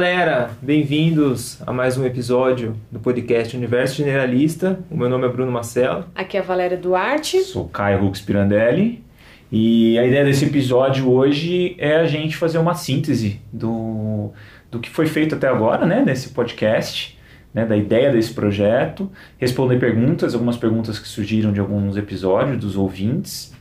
[0.00, 4.80] galera, bem-vindos a mais um episódio do podcast Universo Generalista.
[4.90, 6.06] O meu nome é Bruno Marcelo.
[6.14, 7.42] Aqui é a Valéria Duarte.
[7.42, 9.04] Sou Caio Hux Pirandelli.
[9.52, 14.32] E a ideia desse episódio hoje é a gente fazer uma síntese do,
[14.70, 17.18] do que foi feito até agora, né, nesse podcast,
[17.52, 22.74] né, da ideia desse projeto, responder perguntas, algumas perguntas que surgiram de alguns episódios dos
[22.74, 23.52] ouvintes,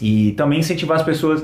[0.00, 1.42] e também incentivar as pessoas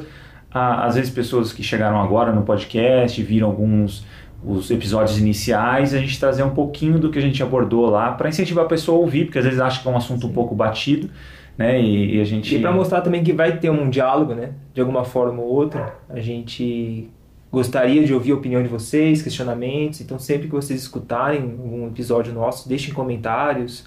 [0.57, 4.05] às vezes pessoas que chegaram agora no podcast, viram alguns
[4.45, 8.29] os episódios iniciais, a gente trazer um pouquinho do que a gente abordou lá para
[8.29, 10.55] incentivar a pessoa a ouvir, porque às vezes acha que é um assunto um pouco
[10.55, 11.11] batido,
[11.59, 11.81] né?
[11.81, 14.51] E, e a gente E para mostrar também que vai ter um diálogo, né?
[14.73, 17.11] De alguma forma ou outra, a gente
[17.51, 20.01] gostaria de ouvir a opinião de vocês, questionamentos.
[20.01, 23.87] Então, sempre que vocês escutarem um episódio nosso, deixem comentários,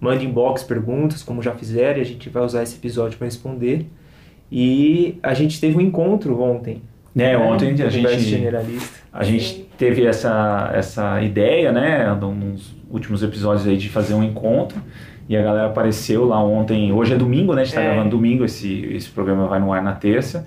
[0.00, 3.86] mandem inbox perguntas, como já fizeram, e a gente vai usar esse episódio para responder.
[4.50, 6.82] E a gente teve um encontro ontem.
[7.18, 8.46] É, ontem a gente,
[9.12, 14.78] a gente teve essa, essa ideia, né, nos últimos episódios aí de fazer um encontro
[15.28, 16.92] e a galera apareceu lá ontem.
[16.92, 17.62] Hoje é domingo, né?
[17.62, 17.84] A gente tá É.
[17.92, 20.46] gravando domingo, esse, esse programa vai no ar na terça.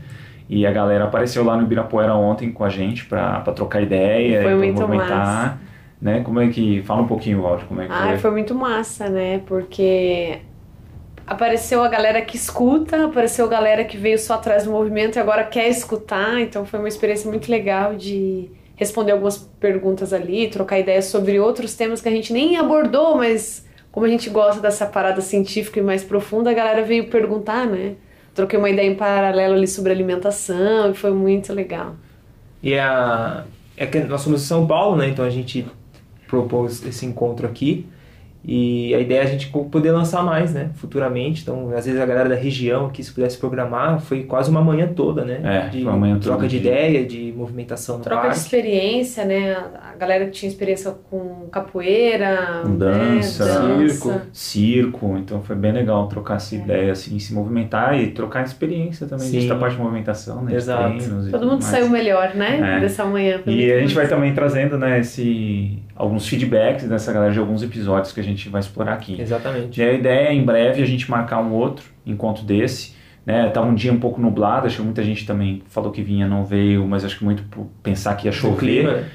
[0.49, 4.41] E a galera apareceu lá no Ibirapuera ontem com a gente pra, pra trocar ideia,
[4.41, 5.17] Foi pra muito movimentar.
[5.17, 5.59] massa.
[6.01, 6.21] Né?
[6.21, 6.81] Como é que.
[6.83, 8.17] Fala um pouquinho, Walter, como é que Ah, foi.
[8.17, 9.41] foi muito massa, né?
[9.45, 10.39] Porque
[11.25, 15.19] apareceu a galera que escuta, apareceu a galera que veio só atrás do movimento e
[15.19, 16.39] agora quer escutar.
[16.39, 21.75] Então foi uma experiência muito legal de responder algumas perguntas ali, trocar ideias sobre outros
[21.75, 25.83] temas que a gente nem abordou, mas como a gente gosta dessa parada científica e
[25.83, 27.95] mais profunda, a galera veio perguntar, né?
[28.33, 31.95] Troquei uma ideia em paralelo ali sobre alimentação e foi muito legal.
[32.63, 33.43] E a,
[33.75, 35.09] é que nós somos de São Paulo, né?
[35.09, 35.65] Então a gente
[36.27, 37.85] propôs esse encontro aqui.
[38.43, 40.71] E a ideia é a gente poder lançar mais, né?
[40.75, 41.43] Futuramente.
[41.43, 44.87] Então, às vezes a galera da região aqui, se pudesse programar, foi quase uma manhã
[44.87, 45.39] toda, né?
[45.43, 48.27] É, de foi uma manhã troca toda de de- ideia, de movimentação no Troca de
[48.29, 48.39] parque.
[48.39, 49.55] experiência, né?
[49.93, 53.45] A galera que tinha experiência com capoeira, Com dança,
[53.77, 53.87] né?
[53.87, 54.21] circo.
[54.31, 59.27] Circo, então foi bem legal trocar essa ideia, assim, se movimentar e trocar experiência também
[59.27, 59.37] Sim.
[59.37, 60.51] disso da parte de movimentação, né?
[60.51, 60.97] de Exato.
[61.31, 61.65] Todo mundo mais.
[61.65, 62.77] saiu melhor, né?
[62.77, 62.79] É.
[62.79, 63.39] Dessa manhã.
[63.45, 68.11] E a gente vai também trazendo, né, esse, alguns feedbacks dessa galera de alguns episódios
[68.11, 69.21] que a gente vai explorar aqui.
[69.21, 69.79] Exatamente.
[69.79, 72.99] E a ideia é em breve a gente marcar um outro encontro desse.
[73.23, 76.27] Né, tava um dia um pouco nublado, acho que muita gente também falou que vinha,
[76.27, 78.83] não veio, mas acho que muito por pensar que ia chover.
[78.83, 79.05] né?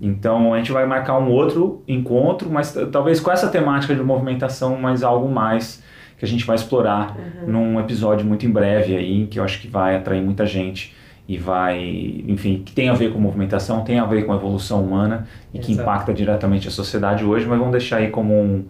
[0.00, 4.78] Então a gente vai marcar um outro encontro, mas talvez com essa temática de movimentação,
[4.80, 5.82] mas algo mais
[6.16, 9.66] que a gente vai explorar num episódio muito em breve aí, que eu acho que
[9.66, 10.94] vai atrair muita gente
[11.28, 14.82] e vai, enfim, que tem a ver com movimentação, tem a ver com a evolução
[14.84, 15.88] humana e que Exato.
[15.88, 18.64] impacta diretamente a sociedade hoje, mas vamos deixar aí como um,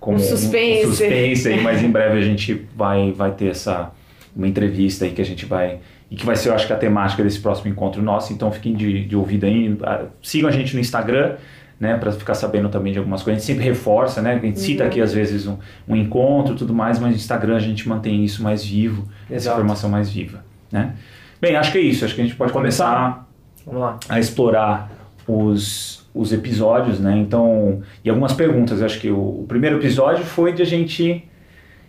[0.00, 0.86] como Um suspense.
[0.86, 3.90] um suspense aí, mas em breve a gente vai, vai ter essa
[4.34, 5.80] uma entrevista aí que a gente vai
[6.10, 8.32] e que vai ser, eu acho que a temática desse próximo encontro nosso.
[8.32, 11.34] Então fiquem de, de ouvido aí, Ah, sigam a gente no Instagram,
[11.78, 13.42] né, para ficar sabendo também de algumas coisas.
[13.42, 14.88] A gente sempre reforça, né, a gente cita Uhum.
[14.88, 18.24] aqui às vezes um, um encontro, e tudo mais, mas no Instagram a gente mantém
[18.24, 19.56] isso mais vivo, essa Exato.
[19.58, 20.42] informação mais viva,
[20.72, 20.94] né?
[21.40, 22.04] Bem, acho que é isso.
[22.04, 22.94] Acho que a gente pode Começar?
[22.94, 23.28] começar
[23.66, 23.98] Vamos lá.
[24.08, 24.90] a explorar
[25.26, 27.16] os, os episódios, né?
[27.18, 28.82] Então, e algumas perguntas.
[28.82, 31.24] Acho que o, o primeiro episódio foi de a gente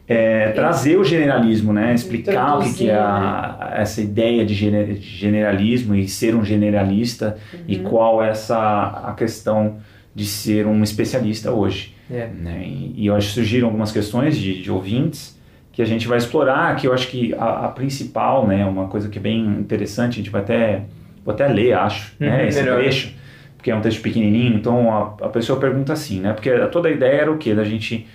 [0.07, 1.93] é, trazer o generalismo, né?
[1.93, 6.43] Explicar o que, que é a- essa ideia de, gene- de generalismo e ser um
[6.43, 7.37] generalista
[7.67, 8.57] e qual é essa
[9.05, 9.77] a questão
[10.13, 11.95] de ser um especialista hoje.
[12.11, 12.27] É.
[12.27, 12.63] Né?
[12.65, 15.38] E, e eu acho que surgiram algumas questões de, de ouvintes
[15.71, 19.07] que a gente vai explorar, que eu acho que a, a principal, né, uma coisa
[19.09, 20.83] que é bem interessante, a gente vai até,
[21.23, 22.79] vou até ler, acho, né, Uhum, esse melhor.
[22.79, 23.13] trecho,
[23.57, 26.91] porque é um texto pequenininho, então a, a pessoa pergunta assim, né, porque toda a
[26.91, 27.53] ideia era o quê?
[27.55, 28.07] Da gente,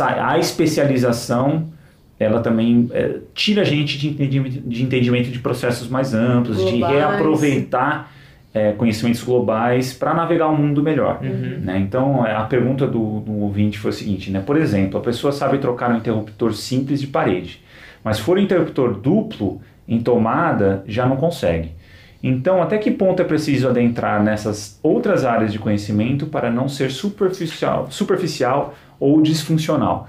[0.00, 1.72] a especialização,
[2.18, 6.78] ela também é, tira a gente de entendimento, de entendimento de processos mais amplos, de
[6.78, 6.94] Globais.
[6.94, 8.12] reaproveitar
[8.54, 11.20] é, conhecimentos globais para navegar um mundo melhor.
[11.22, 11.60] Uhum.
[11.60, 11.78] Né?
[11.78, 14.42] Então, a pergunta do, do ouvinte foi o seguinte, né?
[14.44, 17.62] por exemplo, a pessoa sabe trocar um interruptor simples de parede,
[18.04, 21.72] mas for um interruptor duplo em tomada, já não consegue.
[22.22, 26.90] Então, até que ponto é preciso adentrar nessas outras áreas de conhecimento para não ser
[26.90, 30.08] superficial, superficial ou disfuncional?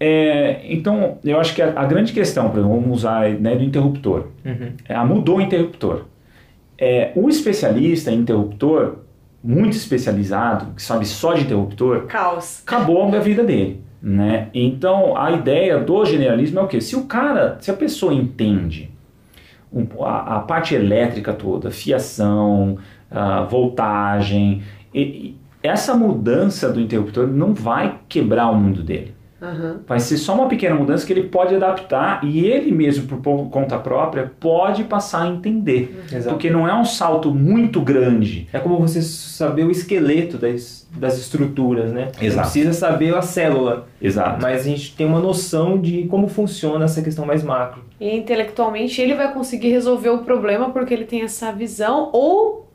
[0.00, 3.62] É, então, eu acho que a, a grande questão, por exemplo, vamos usar né, do
[3.62, 4.26] interruptor.
[4.44, 4.72] Uhum.
[4.88, 6.06] É, mudou o interruptor.
[6.78, 8.96] É, o especialista em interruptor,
[9.42, 12.62] muito especializado, que sabe só de interruptor, Caos.
[12.66, 13.80] acabou a vida dele.
[14.02, 14.48] Né?
[14.54, 16.80] Então a ideia do generalismo é o que?
[16.80, 18.90] Se o cara, se a pessoa entende
[20.00, 22.78] a, a parte elétrica toda, fiação,
[23.48, 24.62] voltagem,
[24.94, 29.14] e- e essa mudança do interruptor não vai quebrar o mundo dele.
[29.40, 29.80] Aham.
[29.86, 33.46] Vai ser só uma pequena mudança que ele pode adaptar e ele mesmo, por po-
[33.50, 36.04] conta própria, pode passar a entender.
[36.10, 36.30] Exato.
[36.30, 38.48] Porque não é um salto muito grande.
[38.52, 42.08] É como você saber o esqueleto das, das estruturas, né?
[42.16, 42.48] Você Exato.
[42.50, 44.40] precisa saber a célula, Exato.
[44.40, 47.84] mas a gente tem uma noção de como funciona essa questão mais macro.
[48.00, 52.65] E intelectualmente ele vai conseguir resolver o problema porque ele tem essa visão ou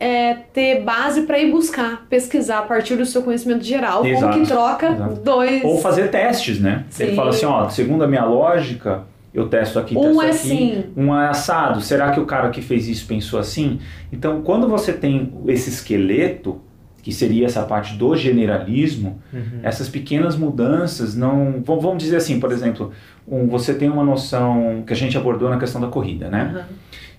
[0.00, 4.42] é, ter base para ir buscar, pesquisar a partir do seu conhecimento geral, Exato, como
[4.44, 5.14] que troca exato.
[5.20, 5.62] dois.
[5.62, 6.84] Ou fazer testes, né?
[6.98, 7.16] Ele Sim.
[7.16, 9.02] fala assim, ó, segundo a minha lógica,
[9.34, 10.34] eu testo aqui, Um testo é aqui.
[10.36, 10.84] assim.
[10.96, 11.80] Um é assado.
[11.82, 13.78] Será que o cara que fez isso pensou assim?
[14.10, 16.60] Então, quando você tem esse esqueleto,
[17.02, 19.20] que seria essa parte do generalismo,
[19.62, 21.62] essas pequenas mudanças não...
[21.64, 22.92] Vamos dizer assim, por exemplo,
[23.26, 26.50] um- você tem uma noção que a gente abordou na questão da corrida, né?
[26.54, 26.64] Aham.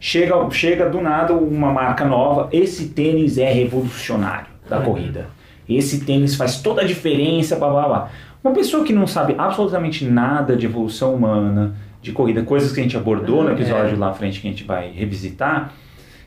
[0.04, 4.84] Chega, chega do nada uma marca nova, esse tênis é revolucionário da Uhum.
[4.86, 5.28] corrida.
[5.70, 8.10] Esse tênis faz toda a diferença, blá blá blá.
[8.44, 12.84] Uma pessoa que não sabe absolutamente nada de evolução humana, de corrida, coisas que a
[12.84, 13.98] gente abordou no Uhum, episódio é.
[14.00, 15.72] lá à frente que a gente vai revisitar,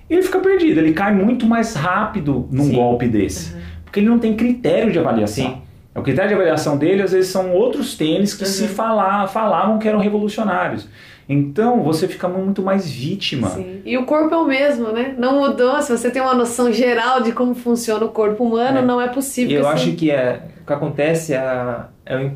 [0.08, 2.74] ele fica perdido, ele cai muito mais rápido num Sim.
[2.76, 3.56] golpe desse.
[3.84, 5.44] Porque ele não tem critério de avaliação.
[5.46, 5.56] Sim.
[5.96, 8.68] O critério de avaliação dele, às vezes, são outros tênis que se Uhum.
[8.68, 10.88] falar, falavam que eram revolucionários.
[11.28, 13.48] Então, você fica muito mais vítima.
[13.48, 13.80] Sim.
[13.84, 15.14] E o corpo é o mesmo, né?
[15.18, 15.80] Não mudou.
[15.80, 18.82] Se você tem uma noção geral de como funciona o corpo humano, É.
[18.82, 19.56] não é E possível.
[19.58, 22.30] eu que acho que é, o que acontece é, é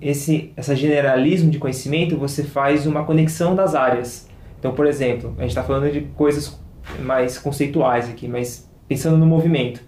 [0.00, 4.28] esse essa generalismo de conhecimento, você faz uma conexão das áreas.
[4.58, 6.58] Então, por exemplo, a gente está falando de coisas
[7.00, 9.80] mais conceituais aqui, mas pensando no movimento.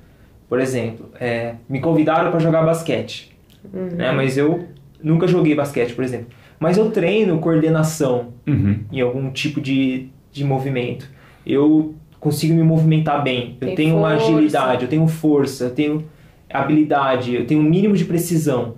[0.49, 3.37] Por exemplo, é, me convidaram para jogar basquete,
[3.73, 4.13] né?
[4.13, 4.67] mas eu
[5.03, 6.29] nunca joguei basquete, por exemplo.
[6.59, 8.79] Mas eu treino coordenação Uhum.
[8.93, 11.09] em algum tipo de, de movimento.
[11.45, 13.57] Eu consigo me movimentar bem.
[13.61, 14.25] Eu Tem tenho uma força.
[14.33, 16.05] agilidade, eu tenho força, eu tenho
[16.51, 18.75] habilidade, eu tenho um mínimo de precisão.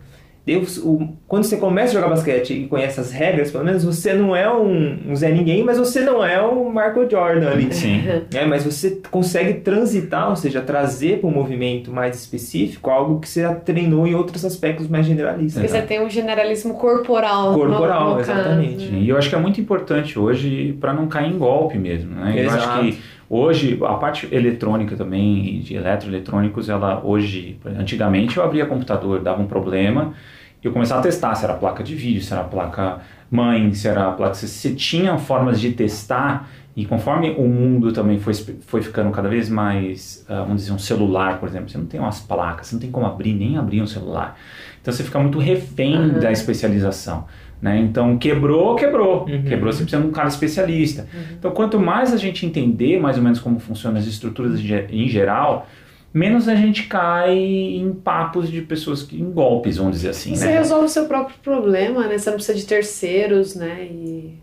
[0.48, 4.14] Deus, o, quando você começa a jogar basquete e conhece as regras, pelo menos você
[4.14, 7.68] não é um, um Zé Ninguém, mas você não é o Marco Jordan ali.
[7.70, 7.98] Sim.
[8.34, 13.28] É, mas você consegue transitar, ou seja, trazer para um movimento mais específico algo que
[13.28, 15.62] você já treinou em outros aspectos mais generalistas.
[15.62, 17.54] Porque você tem um generalismo corporal.
[17.54, 18.86] Corporal, no exatamente.
[18.86, 22.14] Sim, E eu acho que é muito importante hoje para não cair em golpe mesmo,
[22.14, 22.34] né?
[22.36, 22.98] Eu acho que
[23.28, 29.46] hoje a parte eletrônica também, de eletroeletrônicos, ela hoje, antigamente eu abria computador, dava um
[29.46, 30.14] problema,
[30.62, 32.98] eu começava a testar se era placa de vídeo, se era placa
[33.30, 34.34] mãe, se era placa.
[34.34, 39.28] Se você tinha formas de testar, e conforme o mundo também foi, foi ficando cada
[39.28, 42.74] vez mais, ah, vamos dizer, um celular, por exemplo, você não tem umas placas, você
[42.76, 44.36] não tem como abrir, nem abrir um celular.
[44.80, 46.20] Então você fica muito refém Uhum.
[46.20, 47.24] da especialização.
[47.60, 47.80] Né?
[47.80, 49.22] Então quebrou, quebrou.
[49.28, 49.42] Uhum.
[49.42, 51.08] Quebrou, você precisa de um cara especialista.
[51.36, 55.66] Então quanto mais a gente entender mais ou menos como funcionam as estruturas em geral,
[56.12, 60.46] menos a gente cai em papos de pessoas que em golpes, vamos dizer assim, Você
[60.46, 60.58] né?
[60.58, 62.18] resolve o seu próprio problema, né?
[62.18, 63.84] Você não precisa de terceiros, né?
[63.90, 64.34] E...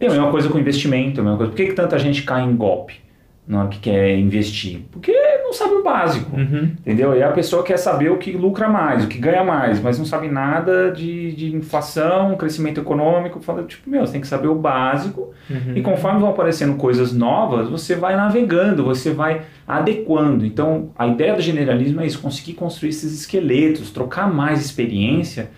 [0.00, 1.52] É a mesma coisa com investimento, é a mesma coisa.
[1.52, 2.96] Por que, que tanta gente cai em golpe
[3.46, 4.82] na hora que quer investir?
[4.90, 5.12] Porque
[5.54, 6.36] sabe o básico.
[6.36, 6.72] Uhum.
[6.80, 7.16] Entendeu?
[7.16, 10.04] E a pessoa quer saber o que lucra mais, o que ganha mais, mas não
[10.04, 13.40] sabe nada de, de inflação, crescimento econômico.
[13.40, 15.32] Fala, tipo, meu, você tem que saber o básico.
[15.48, 15.72] Uhum.
[15.76, 20.44] E conforme vão aparecendo coisas novas, você vai navegando, você vai adequando.
[20.44, 25.50] Então, a ideia do generalismo é isso, conseguir construir esses esqueletos, trocar mais experiência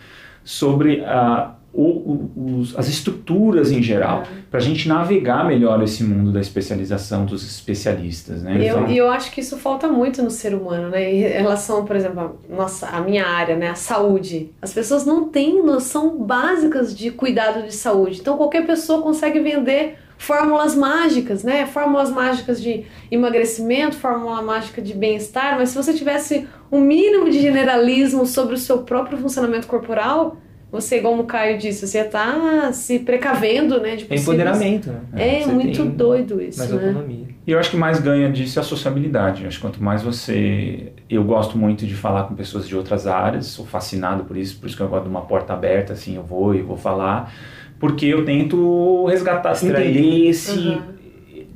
[0.45, 6.03] sobre ah, o- o- os- as estruturas em geral, para a gente navegar melhor esse
[6.03, 8.43] mundo da especialização dos especialistas.
[8.43, 8.57] Né?
[8.59, 11.13] E eu, Então- e eu acho que isso falta muito no ser humano, né?
[11.13, 13.69] Em relação, por exemplo, a, nossa, a minha área, né?
[13.69, 14.51] A saúde.
[14.63, 18.21] As pessoas não têm noção básicas de cuidado de saúde.
[18.21, 21.67] Então qualquer pessoa consegue vender fórmulas mágicas, né?
[21.67, 27.39] Fórmulas mágicas de emagrecimento, fórmula mágica de bem-estar, mas se você tivesse um mínimo de
[27.41, 30.39] generalismo sobre o seu próprio funcionamento corporal,
[30.81, 33.97] você, como o Caio disse, você tá se precavendo, né?
[33.97, 35.01] De É empoderamento, né?
[35.15, 36.89] É, Você muito doido isso, Mais né?
[36.89, 37.27] autonomia.
[37.47, 39.43] E eu acho que mais ganha disso é a sociabilidade.
[39.43, 40.93] Eu acho que quanto mais você.
[41.09, 44.67] Eu gosto muito de falar com pessoas de outras áreas, sou fascinado por isso, por
[44.67, 47.33] isso que eu gosto de uma porta aberta, assim, eu vou e vou falar,
[47.79, 50.51] porque eu tento resgatar, esse.
[50.59, 50.97] Uhum.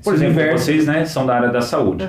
[0.03, 0.65] Por Esse exemplo, universo.
[0.65, 2.09] vocês né, são da área da saúde.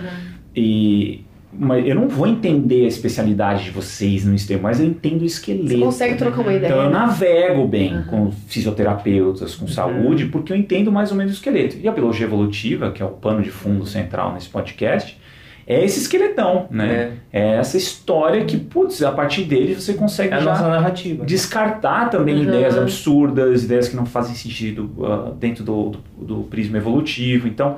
[0.56, 1.26] E.
[1.54, 5.26] Mas eu não vou entender a especialidade de vocês no sistema, mas eu entendo o
[5.26, 5.68] esqueleto.
[5.68, 6.72] Você consegue trocar uma ideia.
[6.72, 8.04] Então eu navego bem Uhum.
[8.04, 11.78] com fisioterapeutas, com saúde, porque eu entendo mais ou menos o esqueleto.
[11.82, 15.20] E a biologia evolutiva, que é o pano de fundo central nesse podcast,
[15.68, 17.18] é esse esqueletão, né?
[17.32, 21.24] É, essa história que, putz, a partir dele você consegue É a já nossa narrativa.
[21.26, 22.44] descartar também Uhum.
[22.44, 27.48] ideias absurdas, ideias que não fazem sentido ah, dentro do, do, do prisma evolutivo.
[27.48, 27.78] Então,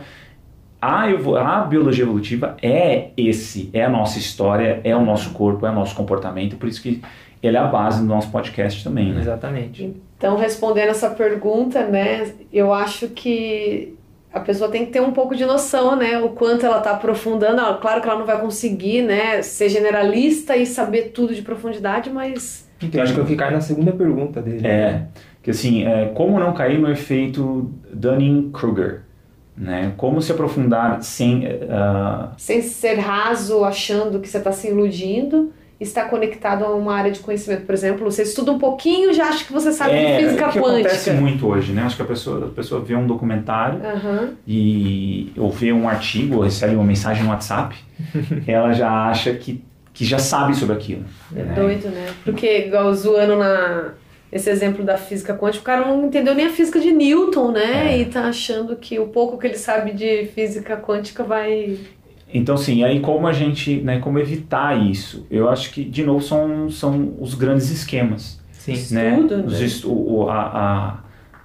[0.83, 5.69] a, a biologia evolutiva é esse, é a nossa história, é o nosso corpo, é
[5.69, 7.01] o nosso comportamento, por isso que
[7.41, 9.21] ele é a base do nosso podcast também, né?
[9.21, 9.93] Exatamente.
[10.17, 13.95] Então, respondendo essa pergunta, né, eu acho que
[14.33, 17.61] a pessoa tem que ter um pouco de noção, né, o quanto ela está aprofundando.
[17.61, 22.09] Ah, Claro que ela não vai conseguir, né, ser generalista e saber tudo de profundidade,
[22.09, 24.65] mas Então, eu acho que eu ficar na segunda pergunta dele.
[24.67, 25.03] É,
[25.41, 29.01] que assim, é, como não cair no efeito Dunning-Kruger,
[29.55, 29.93] né?
[29.97, 31.47] Como se aprofundar sem...
[31.69, 37.11] ah, sem ser raso, achando que você está se iludindo, está conectado a uma área
[37.11, 37.65] de conhecimento.
[37.65, 40.47] Por exemplo, você estuda um pouquinho e já acha que você sabe é, de física
[40.47, 41.21] o que acontece quântica.
[41.21, 41.83] muito hoje, né?
[41.83, 44.29] Acho que a pessoa, a pessoa vê um documentário Aham.
[44.47, 47.75] e ou vê um artigo, ou recebe uma mensagem no WhatsApp,
[48.47, 51.03] ela já acha que, que já sabe sobre aquilo.
[51.35, 51.53] É né?
[51.53, 52.07] doido, né?
[52.23, 53.93] Porque, igual zoando na,
[54.33, 57.93] esse exemplo da física quântica, o cara não entendeu nem a física de Newton, né?
[57.93, 58.01] É.
[58.01, 61.77] E tá achando que o pouco que ele sabe de física quântica vai.
[62.33, 65.25] Então, sim, aí como a gente, né, como evitar isso?
[65.29, 68.41] Eu acho que, de novo, são, são os grandes esquemas.
[68.51, 68.73] Sim.
[68.95, 69.11] né?
[69.19, 69.65] Estudo, Os né?
[69.65, 70.97] estu- o- a, a-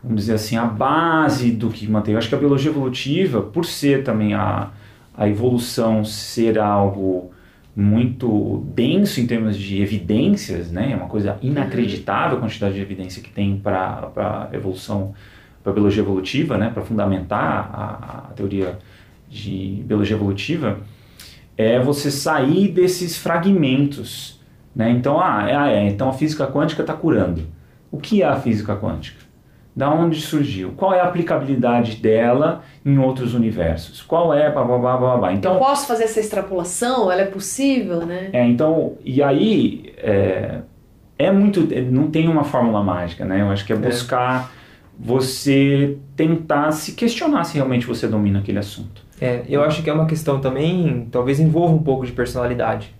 [0.02, 2.12] vamos dizer assim, a base do que mantém.
[2.14, 4.71] Eu acho que a biologia evolutiva, por ser também a,
[5.14, 7.33] a evolução ser algo
[7.80, 10.90] muito denso em termos de evidências, né?
[10.90, 15.14] É uma coisa inacreditável a quantidade de evidência que tem para a evolução,
[15.62, 16.70] para a biologia evolutiva, né?
[16.70, 18.80] Para fundamentar a, a teoria
[19.28, 20.80] de biologia evolutiva,
[21.56, 24.40] é você sair desses fragmentos,
[24.75, 24.90] né?
[24.90, 27.47] Então, ah, é, é, então a física quântica está curando.
[27.92, 29.27] O que é a física quântica?
[29.78, 30.73] Da onde surgiu?
[30.76, 34.02] Qual é a aplicabilidade dela em outros universos?
[34.02, 35.30] Qual é, blá, blá, blá, blá, blá.
[35.30, 37.12] Eu Então, posso fazer essa extrapolação?
[37.12, 38.28] Ela é possível, né?
[38.32, 40.62] é, então, e aí, é,
[41.16, 43.40] é muito, é, não tem uma fórmula mágica, né?
[43.40, 44.50] Eu acho que é buscar
[44.99, 49.06] você tentar se questionar se realmente você domina aquele assunto.
[49.20, 52.92] É, eu acho que é uma questão também, talvez envolva um pouco de personalidade.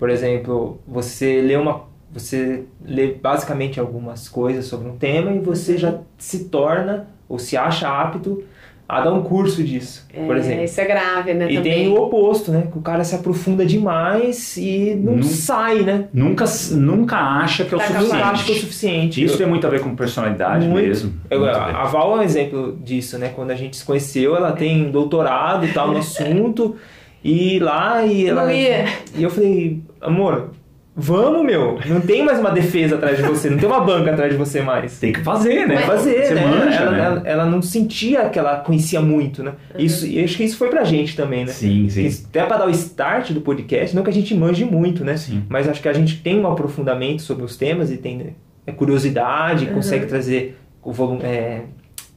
[0.00, 1.82] Por exemplo, você lê uma,
[2.14, 7.56] você lê basicamente algumas coisas sobre um tema e você já se torna ou se
[7.56, 8.44] acha apto
[8.86, 10.64] a dar um curso disso, por É, exemplo.
[10.64, 11.50] Isso é grave, né?
[11.50, 11.72] E também.
[11.72, 12.68] tem o oposto, né?
[12.70, 16.04] Que o cara se aprofunda demais e não sai, né?
[16.12, 18.22] Nunca, nunca acha que é o Tá Nunca suficiente.
[18.22, 19.24] acha que é o suficiente.
[19.24, 20.86] Isso tem muito a ver com personalidade Muito.
[20.86, 21.14] mesmo.
[21.30, 23.32] Eu- muito a Val é um exemplo disso, né?
[23.34, 26.76] Quando a gente se conheceu, ela tem doutorado e tal no assunto.
[27.24, 28.42] E lá e ela.
[28.44, 28.84] Não ia.
[29.16, 30.50] E eu falei, amor,
[30.96, 31.78] vamos, meu.
[31.86, 34.60] Não tem mais uma defesa atrás de você, não tem uma banca atrás de você
[34.62, 34.98] mais.
[34.98, 35.74] Tem que fazer, né?
[35.76, 36.46] Vai fazer, Você né?
[36.46, 37.04] manja, ela, né?
[37.04, 39.52] ela, ela não sentia que ela conhecia muito, né?
[39.78, 41.52] Isso, e acho que isso foi pra gente também, né?
[41.52, 42.04] Sim, sim.
[42.06, 45.16] Isso- Até pra dar o start do podcast, não que a gente manje muito, né?
[45.16, 45.42] Sim.
[45.48, 48.34] Mas acho que a gente tem um aprofundamento sobre os temas e tem
[48.66, 49.74] é, curiosidade, Uhum.
[49.74, 51.62] consegue trazer o volume, é,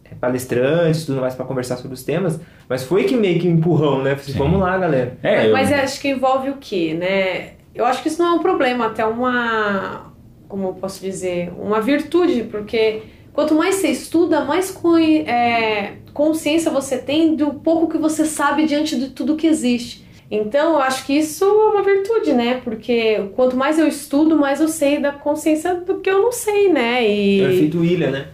[0.06, 2.40] é, palestrantes tudo mais para conversar sobre os temas.
[2.70, 4.16] Mas foi que meio que um empurrão, né?
[4.16, 4.38] Falei, Sim.
[4.40, 5.18] Vamos lá, galera.
[5.24, 7.57] É, eu- Mas eu acho que envolve o quê, né?
[7.78, 10.12] Eu acho que isso não é um problema, até uma,
[10.50, 14.76] como eu posso dizer, uma virtude, porque quanto mais você estuda, mais
[15.28, 20.06] é, consciência você tem do pouco que você sabe diante de tudo que existe.
[20.30, 22.60] Então, eu acho que isso é uma virtude, né?
[22.62, 26.68] Porque quanto mais eu estudo, mais eu sei da consciência do que eu não sei,
[26.70, 27.08] né?
[27.08, 27.42] E...
[27.42, 28.28] É o efeito ilha, né?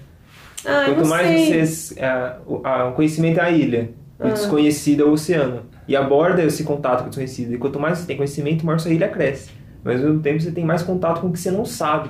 [0.65, 1.45] Ah, Quanto mais sei.
[1.45, 1.97] vocês.
[1.97, 4.29] é, o conhecimento é a ilha, o Ah.
[4.29, 5.63] desconhecido é o oceano.
[5.87, 7.53] E aborda esse contato com o desconhecido.
[7.53, 9.49] E quanto mais você tem conhecimento, maior sua ilha cresce.
[9.83, 12.09] Mas ao mesmo tempo você tem mais contato com o que você não sabe.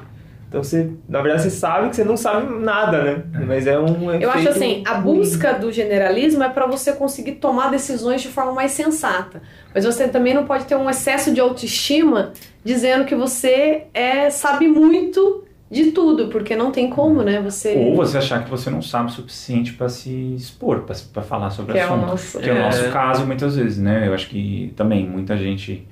[0.53, 3.23] Então você, na verdade, você sabe que você não sabe nada, né?
[3.47, 4.11] Mas é um.
[4.11, 8.51] Eu acho assim, a busca do generalismo é para você conseguir tomar decisões de forma
[8.51, 9.41] mais sensata.
[9.73, 14.67] Mas você também não pode ter um excesso de autoestima dizendo que você é, sabe
[14.67, 17.41] muito de tudo, porque não tem como, né?
[17.41, 17.75] Você.
[17.75, 21.73] Ou você achar que você não sabe o suficiente para se expor, para falar sobre
[21.73, 22.07] Que o é o assunto.
[22.07, 22.61] nosso- Que é o É.
[22.63, 24.07] nosso caso muitas vezes, né?
[24.07, 25.85] Eu acho que também muita gente,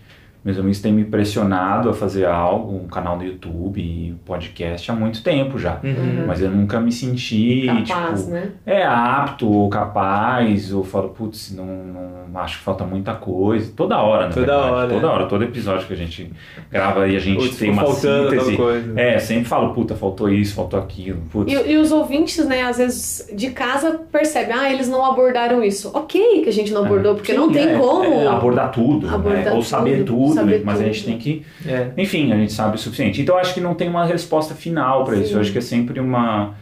[0.44, 4.94] meus amigos, tem me pressionado a fazer algo, um canal no YouTube, um podcast há
[4.96, 5.80] muito tempo já.
[5.84, 6.26] Uhum.
[6.26, 8.50] Mas eu nunca me senti, capaz, tipo, né?
[8.66, 13.72] é apto ou capaz, ou falo, putz, não, não acho que falta muita coisa.
[13.76, 14.72] Toda hora, na Toda verdade.
[14.72, 15.10] hora, Toda é.
[15.10, 16.32] hora, todo episódio que a gente
[16.72, 18.56] grava e a gente Putz, tem uma síntese.
[18.56, 19.00] coisa.
[19.00, 21.22] É, sempre falo, puta, faltou isso, faltou aquilo.
[21.32, 21.52] Putz.
[21.52, 25.92] E, e os ouvintes, né, às vezes de casa percebem, ah, eles não abordaram isso.
[25.94, 28.04] Ok que a gente não abordou, porque não Sim, tem é, como.
[28.06, 29.14] é, abordar tudo, né?
[29.14, 30.62] abordar ou saber tudo, tudo, né?
[30.64, 31.08] mas a gente tudo.
[31.10, 31.46] tem que.
[31.66, 31.92] É.
[31.98, 33.22] Enfim, a gente sabe o suficiente.
[33.22, 35.34] Então acho que não tem uma resposta final para isso.
[35.36, 36.56] Eu acho que é sempre uma.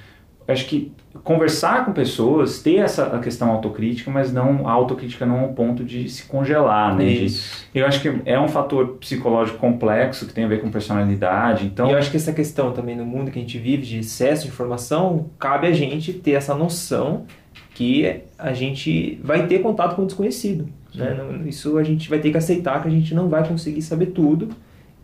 [0.48, 0.92] Acho que
[1.24, 5.84] conversar com pessoas, ter essa a questão autocrítica, mas não a autocrítica não ao ponto
[5.84, 7.06] de se congelar, né?
[7.06, 7.40] De-
[7.76, 11.66] eu acho que é um fator psicológico complexo que tem a ver com personalidade.
[11.66, 14.00] Então, E eu acho que essa questão também no mundo que a gente vive de
[14.00, 17.26] excesso de informação, cabe a gente ter essa noção
[17.76, 20.68] que a gente vai ter contato com o desconhecido.
[20.96, 21.14] Né?
[21.18, 24.08] Não- Isso a gente vai ter que aceitar que a gente não vai conseguir saber
[24.08, 24.50] tudo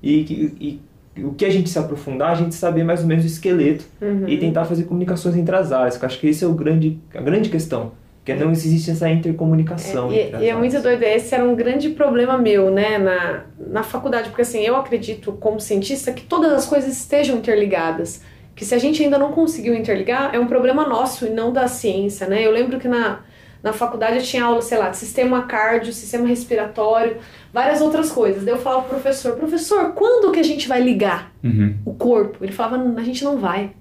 [0.01, 0.79] e, que-
[1.17, 3.85] e o que a gente se aprofundar, a gente saber mais ou menos o esqueleto
[4.01, 4.27] Uhum.
[4.27, 5.99] e tentar fazer comunicações entre as áreas.
[6.01, 7.91] eu acho que esse é o grande, a grande questão,
[8.25, 10.11] que não existe essa intercomunicação.
[10.11, 13.83] É, e, e é muito doido, esse era um grande problema meu, né, na, na
[13.83, 18.21] faculdade, porque assim, eu acredito como cientista que todas as coisas estejam interligadas,
[18.55, 21.67] que se a gente ainda não conseguiu interligar, é um problema nosso e não da
[21.67, 23.19] ciência, né, eu lembro que na,
[23.65, 27.17] na faculdade eu tinha aula, sei lá, de sistema cardio, sistema respiratório,
[27.51, 31.31] várias outras coisas, daí eu falava pro professor, professor, quando que a gente vai ligar
[31.43, 31.75] Uhum.
[31.85, 32.37] o corpo?
[32.43, 33.71] Ele falava, a gente não vai.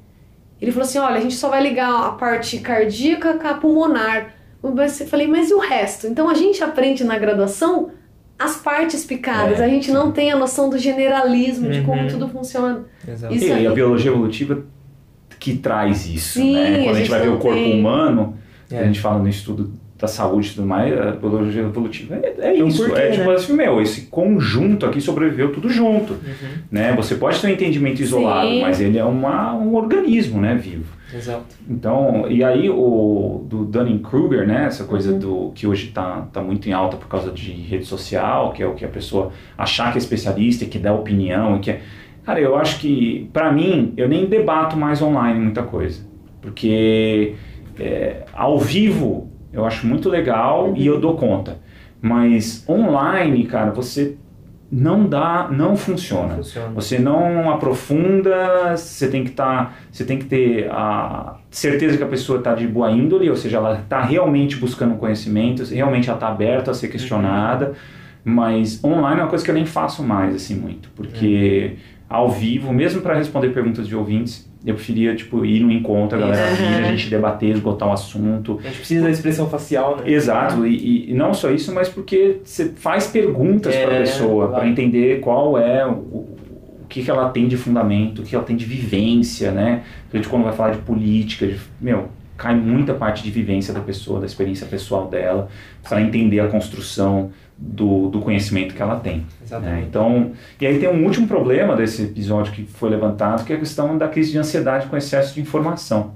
[0.60, 4.34] Ele falou assim: olha, a gente só vai ligar a parte cardíaca com a pulmonar.
[4.62, 4.74] Eu
[5.06, 6.06] falei, mas e o resto?
[6.06, 7.90] Então a gente aprende na graduação
[8.38, 12.08] as partes picadas, É, a gente não tem a noção do generalismo, de como Uhum.
[12.08, 12.84] tudo funciona.
[13.06, 13.34] Exato.
[13.34, 13.66] Isso E aí.
[13.66, 14.64] a biologia evolutiva
[15.38, 16.60] que traz isso, Sim, né?
[16.62, 17.78] Quando a a gente, gente vai ver o corpo tem.
[17.78, 18.38] humano,
[18.70, 18.78] É.
[18.80, 22.62] a gente fala no estudo da saúde e tudo mais, a biologia evolutiva é, é
[22.64, 22.84] um isso.
[22.84, 23.34] porquê, é tipo né?
[23.34, 26.18] assim, meu, esse conjunto aqui sobreviveu tudo junto, Uhum.
[26.70, 26.92] né?
[26.96, 28.60] Você pode ter um entendimento isolado, Sim.
[28.60, 30.92] mas ele é uma, um organismo, né, vivo.
[31.14, 31.44] Exato.
[31.70, 35.18] Então, e aí o do Dunning-Kruger, né, essa coisa Uhum.
[35.18, 38.66] do que hoje tá, tá muito em alta por causa de rede social, que é
[38.66, 41.80] o que a pessoa achar que é especialista e que dá opinião e que é...
[42.24, 46.00] Cara, eu acho que, pra mim, eu nem debato mais online muita coisa,
[46.42, 47.34] porque
[47.78, 51.58] é, ao vivo eu acho muito legal e eu dou conta,
[52.02, 54.16] mas online, cara, você
[54.70, 56.34] não dá, não funciona.
[56.36, 56.70] Funciona.
[56.74, 62.08] Você não aprofunda, você tem que estar, você tem que ter a certeza que a
[62.08, 66.28] pessoa está de boa índole, ou seja, ela está realmente buscando conhecimento, realmente ela está
[66.28, 67.74] aberta a ser questionada.
[68.24, 71.76] Mas online é uma coisa que eu nem faço mais assim muito, porque
[72.08, 76.20] ao vivo, mesmo para responder perguntas de ouvintes, eu preferia tipo ir no encontro, a
[76.20, 76.62] galera Isso.
[76.62, 78.58] vir, a gente debater, esgotar o assunto.
[78.62, 80.10] A gente precisa da expressão facial, né?
[80.10, 84.00] Exato, e, e- e não só isso, mas porque você faz perguntas É, para a
[84.00, 84.60] pessoa, claro.
[84.62, 86.36] para entender qual é o, o
[86.88, 89.82] que, que ela tem de fundamento, o que ela tem de vivência, né?
[90.12, 93.80] A gente quando vai falar de política, de, meu, cai muita parte de vivência da
[93.80, 95.48] pessoa, da experiência pessoal dela,
[95.88, 99.18] para entender a construção do, do conhecimento que ela tem.
[99.18, 99.24] né?
[99.44, 99.86] Exatamente.
[99.88, 103.58] Então, e aí tem um último problema desse episódio que foi levantado, que é a
[103.58, 106.12] questão da crise de ansiedade com excesso de informação.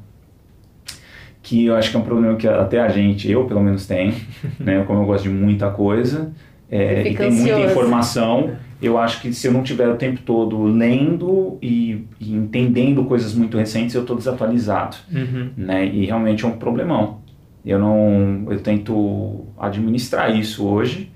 [1.43, 4.15] Que eu acho que é um problema que até a gente, eu pelo menos tenho,
[4.59, 4.83] né?
[4.87, 6.33] Como eu gosto de muita coisa
[6.71, 7.65] é, e tem muita ansioso.
[7.71, 8.51] informação,
[8.83, 13.33] eu acho que se eu não tiver o tempo todo lendo e, e entendendo coisas
[13.35, 15.51] muito recentes, eu estou desatualizado, Uhum.
[15.57, 15.87] né?
[15.87, 17.21] E realmente é um problemão.
[17.65, 21.11] Eu não, eu tento administrar isso hoje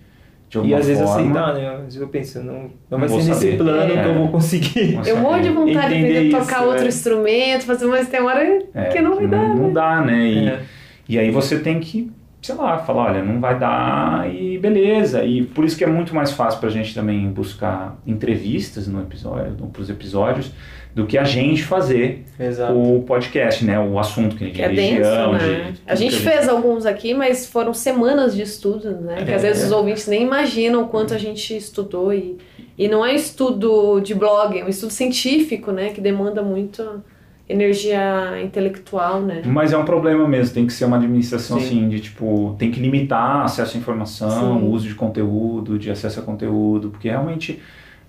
[0.61, 1.21] de E às vezes forma.
[1.21, 1.69] aceitar, né?
[1.75, 4.03] Às vezes eu penso, não, não Não vai ser nesse plano É.
[4.03, 5.01] que eu vou conseguir.
[5.07, 6.89] Eu morro de vontade de aprender a isso, tocar outro é.
[6.89, 9.49] instrumento, fazer, mas tem hora É, que não vai dar.
[9.49, 9.73] Não, né?
[9.73, 10.27] dá, né?
[10.29, 10.61] E, É.
[11.09, 12.11] e aí você tem que,
[12.43, 15.25] sei lá, falar, olha, não vai dar e beleza.
[15.25, 19.55] E por isso que é muito mais fácil pra gente também buscar entrevistas no episódio,
[19.73, 20.53] pros episódios,
[20.95, 22.75] do que a gente fazer Exato.
[22.75, 23.79] o podcast, né?
[23.81, 25.39] O assunto que a gente Que é denso, religião, né?
[25.39, 29.17] de- de A gente fez alguns aqui, mas foram semanas de estudo, né?
[29.25, 29.49] Que às É.
[29.49, 32.37] vezes os ouvintes nem imaginam o quanto a gente estudou e,
[32.77, 35.91] e não é estudo de blog, é um estudo científico, né?
[35.91, 37.03] Que demanda muito
[37.49, 39.43] energia intelectual, né?
[39.45, 41.67] Mas é um problema mesmo, tem que ser uma administração Sim.
[41.67, 44.67] assim, de tipo, tem que limitar acesso à informação, Sim.
[44.67, 47.61] o uso de conteúdo, de acesso a conteúdo, porque realmente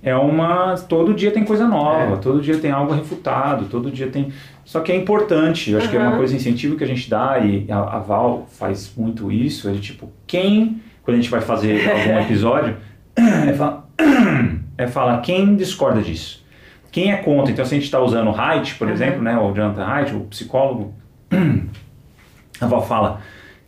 [0.04, 0.76] é uma.
[0.78, 2.18] Todo dia tem coisa nova, É.
[2.18, 4.28] todo dia tem algo refutado, todo dia tem.
[4.66, 7.40] Só que é importante, eu acho que é uma coisa incentivo que a gente dá,
[7.40, 11.42] e a, a Val faz muito isso, é de tipo, quem, quando a gente vai
[11.42, 12.76] fazer algum episódio,
[13.18, 13.88] é falar,
[14.78, 16.44] é falar quem discorda disso.
[16.92, 17.52] Quem é contra?
[17.52, 18.94] Então, se a gente está usando o Haidt, por Aham.
[18.94, 20.94] exemplo, né, o Jonathan Haidt, o psicólogo,
[22.62, 23.20] a Val fala,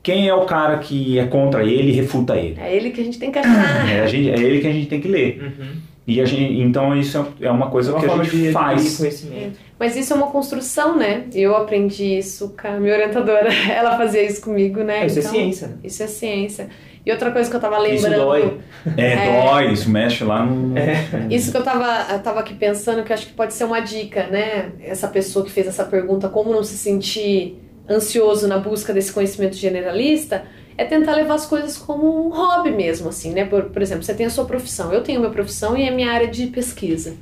[0.04, 2.60] quem é o cara que é contra ele e refuta ele?
[2.60, 3.90] É ele que a gente tem que achar.
[3.90, 5.42] É, a gente- é ele que a gente tem que ler.
[5.60, 5.72] Uhum.
[6.08, 8.98] E a gente, então isso é uma coisa É uma que a gente faz.
[8.98, 9.58] conhecimento.
[9.80, 11.24] Mas isso é uma construção, né?
[11.34, 13.50] Eu aprendi isso com a minha orientadora.
[13.70, 15.02] Ela fazia isso comigo, né?
[15.04, 15.74] É, isso é Então, ciência, né?
[15.84, 16.70] Isso é ciência.
[17.06, 18.26] E outra coisa que eu tava Isso lembrando.
[18.26, 18.58] dói.
[18.98, 19.42] É, É.
[19.44, 20.76] dói, isso mexe lá no.
[20.78, 20.96] É.
[21.30, 23.80] Isso que eu tava, eu tava aqui pensando, que eu acho que pode ser uma
[23.80, 24.72] dica, né?
[24.80, 29.56] Essa pessoa que fez essa pergunta, como não se sentir ansioso na busca desse conhecimento
[29.56, 30.46] generalista,
[30.78, 33.46] é tentar levar as coisas como um hobby mesmo, assim, né?
[33.46, 35.92] Por, por exemplo, você tem a sua profissão, eu tenho a minha profissão e a
[35.92, 37.16] minha área de pesquisa.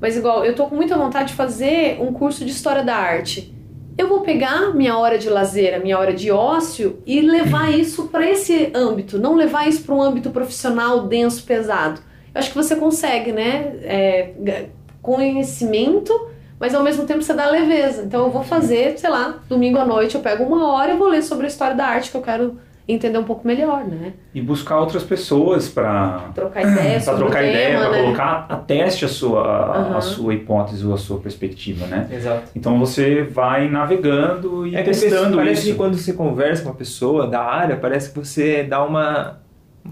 [0.00, 3.54] Mas igual, eu tô com muita vontade de fazer um curso de história da arte.
[3.96, 8.08] Eu vou pegar minha hora de lazer, a minha hora de ócio e levar isso
[8.08, 12.00] para esse âmbito, não levar isso para um âmbito profissional denso, pesado.
[12.34, 13.76] Eu acho que você consegue, né?
[13.82, 14.66] É,
[15.00, 16.28] conhecimento,
[16.58, 18.02] mas ao mesmo tempo você dá leveza.
[18.02, 21.08] Então eu vou fazer, sei lá, domingo à noite eu pego uma hora e vou
[21.08, 24.12] ler sobre a história da arte que eu quero entender um pouco melhor, né?
[24.34, 28.02] E buscar outras pessoas para trocar ideias, para trocar ideia, para né?
[28.02, 29.42] colocar a teste a sua
[29.90, 29.96] Uhum.
[29.96, 32.08] a sua hipótese ou a sua perspectiva, né?
[32.12, 32.50] Exato.
[32.56, 35.70] Então você vai navegando e É que testando parece isso.
[35.72, 39.40] que quando você conversa com uma pessoa da área, parece que você dá uma,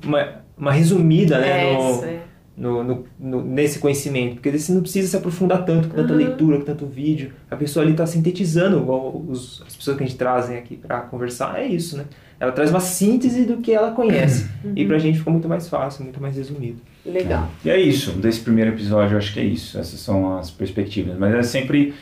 [0.04, 2.18] uma, uma resumida né, É, no, isso, é.
[2.60, 6.18] No, no- no- nesse conhecimento, porque você não precisa se aprofundar tanto com tanta Uhum.
[6.18, 7.32] leitura, com tanto vídeo.
[7.50, 11.00] A pessoa ali está sintetizando, igual os, as pessoas que a gente trazem aqui para
[11.00, 12.04] conversar, é isso, né?
[12.38, 14.46] Ela traz uma síntese do que ela conhece.
[14.64, 14.72] Uhum.
[14.76, 16.80] E pra gente fica muito mais fácil, muito mais resumido.
[17.04, 17.48] Legal.
[17.64, 21.18] E é isso, desse primeiro episódio eu acho que é isso, essas são as perspectivas.
[21.18, 21.92] Mas é sempre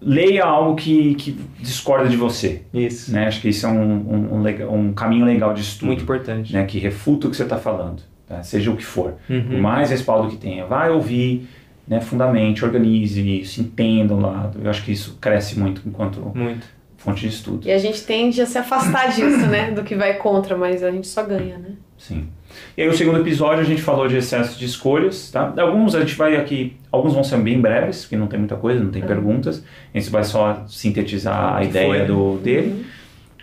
[0.00, 2.62] leia algo que, que discorda de você.
[2.72, 3.12] Isso.
[3.12, 3.26] Né?
[3.26, 5.86] Acho que isso é um, um, um um caminho legal de estudo.
[5.88, 6.52] Muito importante.
[6.52, 6.64] né?
[6.64, 8.42] Que refuta o que você está falando, tá?
[8.42, 9.14] seja o que for.
[9.28, 9.42] Uhum.
[9.42, 11.48] Por mais respaldo que tenha, vai ouvir,
[11.86, 12.00] né?
[12.00, 14.60] fundamente, organize isso, entenda o lado.
[14.62, 16.66] Eu acho que isso cresce muito enquanto Muito.
[16.96, 17.66] fonte de estudo.
[17.66, 19.70] E a gente tende a se afastar disso, né?
[19.70, 21.70] Do que vai contra, mas a gente só ganha, né?
[21.96, 22.28] Sim.
[22.76, 25.52] E aí o segundo episódio a gente falou de excesso de escolhas, tá?
[25.58, 28.82] Alguns a gente vai aqui, alguns vão ser bem breves, porque não tem muita coisa,
[28.82, 29.62] não tem perguntas.
[29.92, 32.04] A gente vai só sintetizar a ideia foi, né?
[32.04, 32.86] do, dele.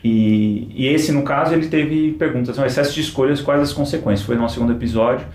[0.04, 2.50] E, e esse, no caso, ele teve perguntas.
[2.50, 4.26] Então, excesso de escolhas, quais as consequências?
[4.26, 5.26] Foi no nosso segundo episódio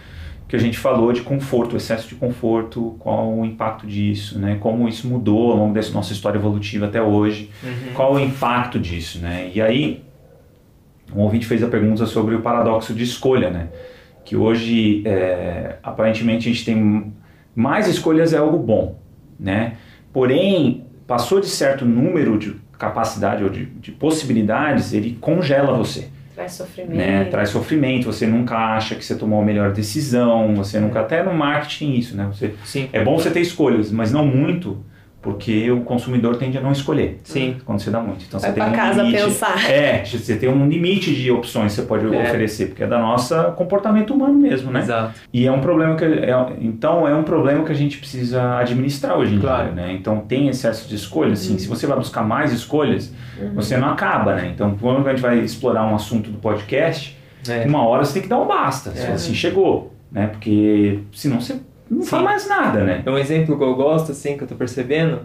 [0.51, 4.57] que a gente falou de conforto, excesso de conforto, qual o impacto disso, né?
[4.59, 7.51] Como isso mudou ao longo dessa nossa história evolutiva até hoje.
[7.63, 7.95] Uhum.
[7.95, 9.49] Qual o impacto disso, né?
[9.55, 10.03] E aí,
[11.15, 13.69] um ouvinte fez a pergunta sobre o paradoxo de escolha, né?
[14.25, 17.13] Que hoje, é, aparentemente, a gente tem
[17.55, 18.99] mais escolhas é algo bom,
[19.39, 19.77] né?
[20.13, 26.53] Porém, passou de certo número de capacidade ou de, de possibilidades, ele congela você, Traz
[26.53, 26.97] sofrimento.
[26.97, 27.25] né?
[27.25, 31.35] Traz sofrimento, você nunca acha que você tomou a melhor decisão, você nunca, até no
[31.35, 32.31] marketing isso, né?
[32.33, 32.89] Você, Sim.
[32.95, 34.83] é bom você ter escolhas, mas não muito,
[35.23, 37.57] porque o consumidor tende a não escolher Sim.
[37.67, 38.25] quando você dá muito.
[38.27, 39.23] Então Vai você tem um casa limite.
[39.25, 39.71] pensar.
[39.71, 42.23] É, você tem um limite de opções que você pode É.
[42.23, 44.81] oferecer, porque é da nossa comportamento humano mesmo, né?
[44.81, 45.21] Exato.
[45.33, 49.19] E é um problema que é, então é um problema que a gente precisa administrar
[49.19, 49.65] hoje em Claro.
[49.65, 49.93] dia, né?
[49.93, 51.59] Então tem excesso de escolhas, sim.
[51.59, 53.13] Se você vai buscar mais escolhas,
[53.55, 54.51] você não acaba, né?
[54.55, 57.17] Então quando a gente vai explorar um assunto do podcast,
[57.49, 57.67] É.
[57.67, 58.91] uma hora você tem que dar um basta.
[58.97, 59.13] É.
[59.13, 60.29] assim, chegou, né?
[60.29, 61.57] Porque senão você
[61.91, 62.09] não Sim.
[62.09, 63.03] faz mais nada, né?
[63.07, 65.23] Um exemplo que eu gosto, assim, que eu tô percebendo,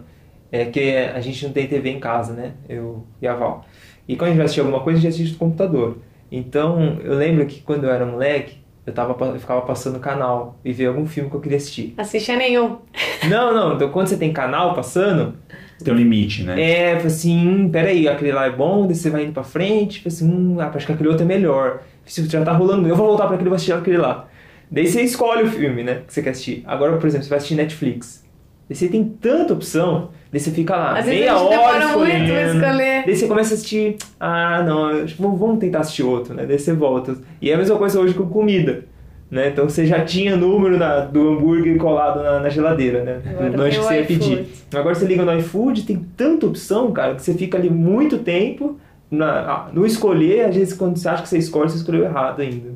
[0.50, 2.52] é que a gente não tem TV em casa, né?
[2.68, 3.64] Eu e a Val.
[4.08, 5.98] E quando a gente vai assistir alguma coisa, a gente assiste no computador.
[6.30, 10.72] Então, eu lembro que quando eu era moleque, eu, tava, eu ficava passando canal e
[10.72, 11.94] via algum filme que eu queria assistir.
[11.96, 12.78] Assiste a nenhum.
[13.28, 15.34] Não, não, então quando você tem canal passando,
[15.82, 16.60] Tem um limite, né?
[16.60, 20.30] é, assim, hum, peraí, aquele lá é bom, daí você vai indo pra frente, assim,
[20.30, 21.80] hum, acho que aquele outro é melhor.
[22.04, 24.28] Se já tá rolando, eu vou voltar pra aquele, vou assistir aquele lá.
[24.70, 26.62] Daí você escolhe o filme, né, que você quer assistir.
[26.66, 28.24] Agora, por exemplo, você vai assistir Netflix.
[28.68, 32.58] Daí você tem tanta opção, daí você fica lá, Às meia hora demora muito escolhendo.
[32.64, 33.04] escolher.
[33.06, 36.44] Daí você começa a assistir, ah, não, vamos tentar assistir outro, né?
[36.46, 37.16] Daí você volta.
[37.40, 38.84] E é a mesma coisa hoje com comida.
[39.28, 39.48] Né?
[39.48, 43.20] Então você já tinha número na- do hambúrguer colado na, na geladeira, né?
[43.28, 44.46] Agora do lanche que você ia pedir.
[44.72, 48.78] Agora você liga no iFood, tem tanta opção, cara, que você fica ali muito tempo
[49.10, 52.70] na, no escolher, às vezes quando você acha que você escolhe, você escolheu errado ainda.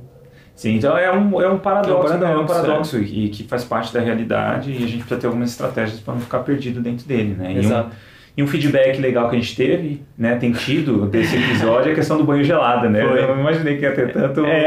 [0.60, 2.26] Sim, então é um, é um paradoxo, É um né?
[2.32, 5.26] É um paradoxo, paradoxo e que faz parte da realidade e a gente precisa ter
[5.26, 7.52] algumas estratégias para não ficar perdido dentro dele, né?
[7.52, 7.90] E um, Exato.
[8.36, 11.94] e um feedback legal que a gente teve, né, tem tido desse episódio é a
[11.94, 13.08] questão do banho gelado, né?
[13.08, 13.22] Foi.
[13.22, 14.44] Eu não imaginei que ia ter tanto.
[14.44, 14.66] É.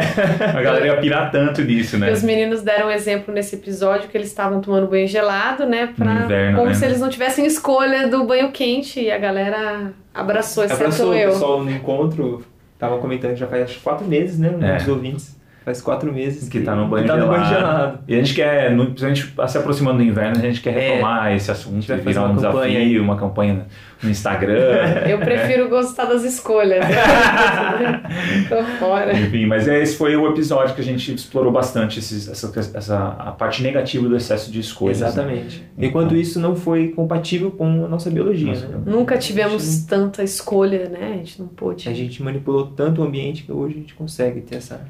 [0.57, 2.09] A galera ia pirar tanto nisso, né?
[2.09, 5.93] E os meninos deram um exemplo nesse episódio que eles estavam tomando banho gelado, né?
[5.95, 6.73] Pra, No inverno, como né?
[6.73, 8.99] se eles não tivessem escolha do banho quente.
[8.99, 11.29] E a galera abraçou, exceto Abraçou o eu.
[11.29, 12.43] pessoal no encontro,
[12.79, 14.49] tava comentando já faz acho, quatro meses, né?
[14.49, 14.77] Um É.
[14.77, 15.42] dos ouvintes.
[15.65, 17.31] Faz quatro meses Que tá no banho, que tá gelado.
[17.31, 17.99] no banho gelado.
[18.07, 20.89] E a gente quer, no, a gente se aproximando do inverno, a gente quer É.
[20.89, 22.99] retomar esse assunto, vai e fazer virar um uma campanha desafio, aí.
[22.99, 23.65] uma campanha
[24.03, 24.57] no Instagram.
[25.07, 26.83] Eu prefiro gostar das escolhas.
[28.49, 29.17] Tô fora.
[29.17, 33.31] Enfim, mas esse foi o episódio que a gente explorou bastante esses- essa, essa, a
[33.31, 34.99] parte negativa do excesso de escolhas.
[34.99, 35.07] né?
[35.07, 35.63] Exatamente.
[35.77, 38.77] Então- Enquanto isso não foi compatível com a nossa biologia, Nossa, né?
[38.85, 41.11] Nunca tivemos tanta escolha, né?
[41.13, 41.87] A gente não pôde.
[41.87, 44.81] A gente manipulou tanto o ambiente que hoje a gente consegue ter essa.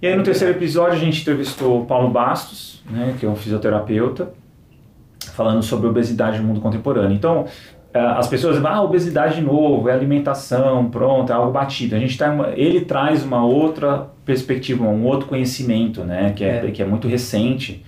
[0.00, 3.34] E aí no terceiro episódio a gente entrevistou o Paulo Bastos, né, que é um
[3.34, 4.32] fisioterapeuta,
[5.34, 7.12] falando sobre obesidade no mundo contemporâneo.
[7.16, 7.46] Então,
[7.92, 11.96] eh, as pessoas dizem, ah, obesidade de novo, é alimentação, pronto, é algo batido.
[11.96, 16.66] A gente tá, uma- ele traz uma outra perspectiva, um outro conhecimento, né, que é,
[16.66, 16.70] É.
[16.70, 17.84] que é muito recente,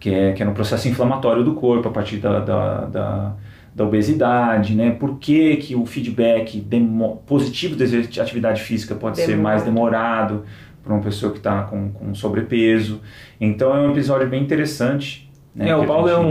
[0.00, 3.32] que é, que é no processo inflamatório do corpo, a partir da, da, da,
[3.72, 7.84] da obesidade, né, por que, que o feedback demo, positivo da
[8.22, 9.42] atividade física pode ser Demora.
[9.42, 10.44] mais demorado
[10.82, 13.00] para uma pessoa que está com, com sobrepeso.
[13.40, 16.24] Então é um episódio bem interessante Né, é, o Paulo é, gente-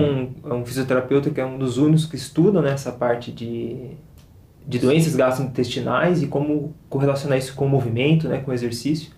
[0.45, 3.91] um, é um fisioterapeuta que é um dos únicos que estuda né, essa parte de,
[4.67, 9.11] de doenças gastrointestinais e como correlacionar isso com o movimento, né, com o exercício.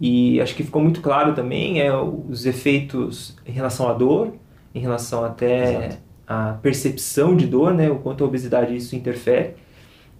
[0.00, 4.34] E acho que ficou muito claro também é, os efeitos em relação à dor,
[4.74, 5.98] em relação até Exato.
[6.26, 9.54] à percepção de dor, né, o quanto a obesidade isso interfere.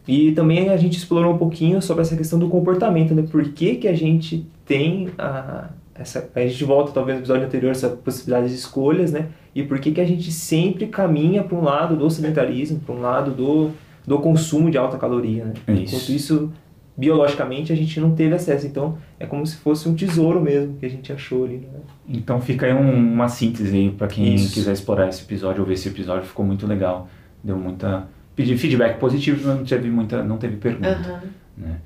[0.07, 3.25] E também a gente explorou um pouquinho sobre essa questão do comportamento, né?
[3.31, 6.29] Por que, que a gente tem a, essa...
[6.35, 9.29] A gente volta talvez no episódio anterior essa possibilidade de escolhas, né?
[9.55, 13.01] E por que, que a gente sempre caminha para um lado do sedentarismo, para um
[13.01, 13.71] lado do,
[14.07, 15.55] do consumo de alta caloria, né?
[15.69, 15.95] Isso.
[15.97, 16.53] Enquanto isso,
[16.97, 18.67] biologicamente, a gente não teve acesso.
[18.67, 21.69] Então, é como se fosse um tesouro mesmo que a gente achou ali, né?
[22.09, 24.53] Então fica aí um- uma síntese aí para quem Isso.
[24.53, 27.09] quiser explorar esse episódio ou ver esse episódio, ficou muito legal.
[27.43, 28.07] Deu muita.
[28.37, 30.23] Pedi feedback positivo, mas não teve muita.
[30.23, 30.89] não teve pergunta.
[30.89, 31.21] Aham,
[31.57, 31.77] né?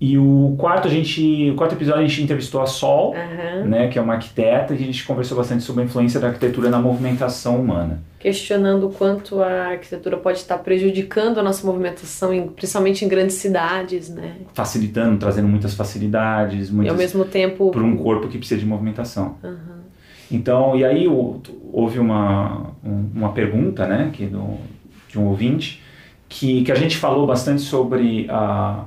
[0.00, 1.50] E o quarto, a gente.
[1.50, 3.64] O quarto episódio a gente entrevistou a Sol, aham.
[3.64, 6.68] né, que é uma arquiteta, e a gente conversou bastante sobre a influência da arquitetura
[6.68, 8.02] na movimentação humana.
[8.18, 13.36] Questionando o quanto a arquitetura pode estar prejudicando a nossa movimentação, em- principalmente em grandes
[13.36, 14.34] cidades, né?
[14.52, 17.70] Facilitando, trazendo muitas facilidades, E ao muitas mesmo tempo.
[17.70, 19.36] para um corpo que precisa de movimentação.
[19.44, 19.84] Aham.
[20.30, 24.56] Então, e aí houve uma, um- uma pergunta, né, que do,
[25.08, 25.82] de um ouvinte,
[26.28, 28.84] que, que a gente falou bastante sobre a,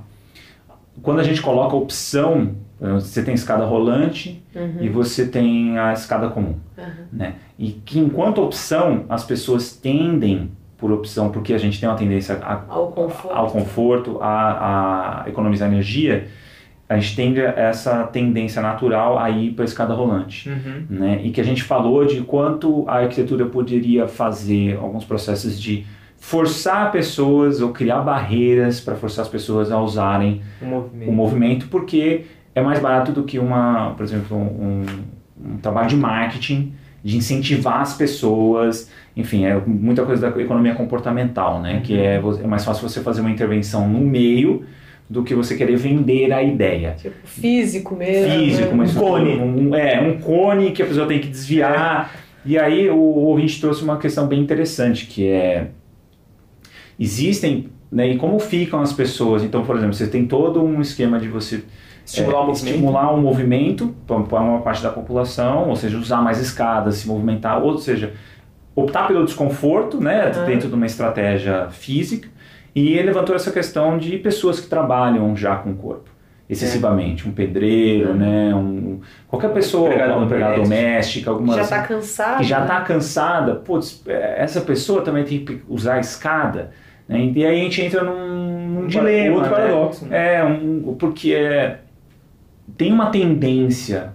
[1.02, 4.78] quando a gente coloca a opção, eh, você tem escada rolante Uhum.
[4.82, 6.88] e você tem a escada comum, Aham.
[7.14, 7.34] né?
[7.60, 12.40] E que enquanto opção as pessoas tendem por opção, porque a gente tem uma tendência
[12.42, 13.36] a, Ao conforto.
[13.36, 16.28] ao conforto, a, a economizar energia,
[16.90, 20.50] a gente tem essa tendência natural a ir para a escada rolante
[20.90, 21.20] né?
[21.24, 25.86] E que a gente falou de quanto a arquitetura poderia fazer alguns processos de
[26.20, 31.10] forçar pessoas ou criar barreiras para forçar as pessoas a usarem O movimento.
[31.10, 32.22] o movimento, porque
[32.56, 34.84] é mais barato do que uma, por exemplo, um,
[35.46, 41.62] um trabalho de marketing, de incentivar as pessoas, enfim, é muita coisa da economia comportamental,
[41.62, 41.82] né?
[41.84, 44.64] Que é, vo- é mais fácil você fazer uma intervenção no meio
[45.10, 48.30] do que você querer vender a ideia Tipo, físico mesmo.
[48.40, 48.74] físico, né?
[48.76, 49.36] mas Um cone.
[49.40, 52.12] Um, é, um cone que a pessoa tem que desviar.
[52.46, 55.68] E aí o ouvinte trouxe uma questão bem interessante, que é
[57.00, 59.44] existem, né, e como ficam as pessoas?
[59.44, 61.64] Então, por exemplo, você tem todo um esquema de você
[62.06, 62.68] Estimular é, movimento.
[62.68, 67.62] estimular o movimento para uma parte da população, ou seja, usar mais escadas, se movimentar,
[67.62, 68.14] ou seja,
[68.74, 70.46] optar pelo desconforto, né, Aham.
[70.46, 72.30] dentro de uma estratégia física.
[72.74, 76.10] E ele levantou essa questão de pessoas que trabalham já com o corpo,
[76.50, 81.30] excessivamente, um pedreiro, né, um qualquer pessoa, uma empregada doméstica.
[81.30, 82.38] alguma Já tá cansado.
[82.38, 86.72] que já está cansada, putz, é, essa pessoa também tem que usar a escada,
[87.08, 87.32] né?
[87.34, 89.56] E aí a gente entra num, num Um dilema, outro né?
[89.58, 90.36] paradoxo, né?
[90.36, 91.80] É, um, porque é,
[92.78, 94.14] tem uma tendência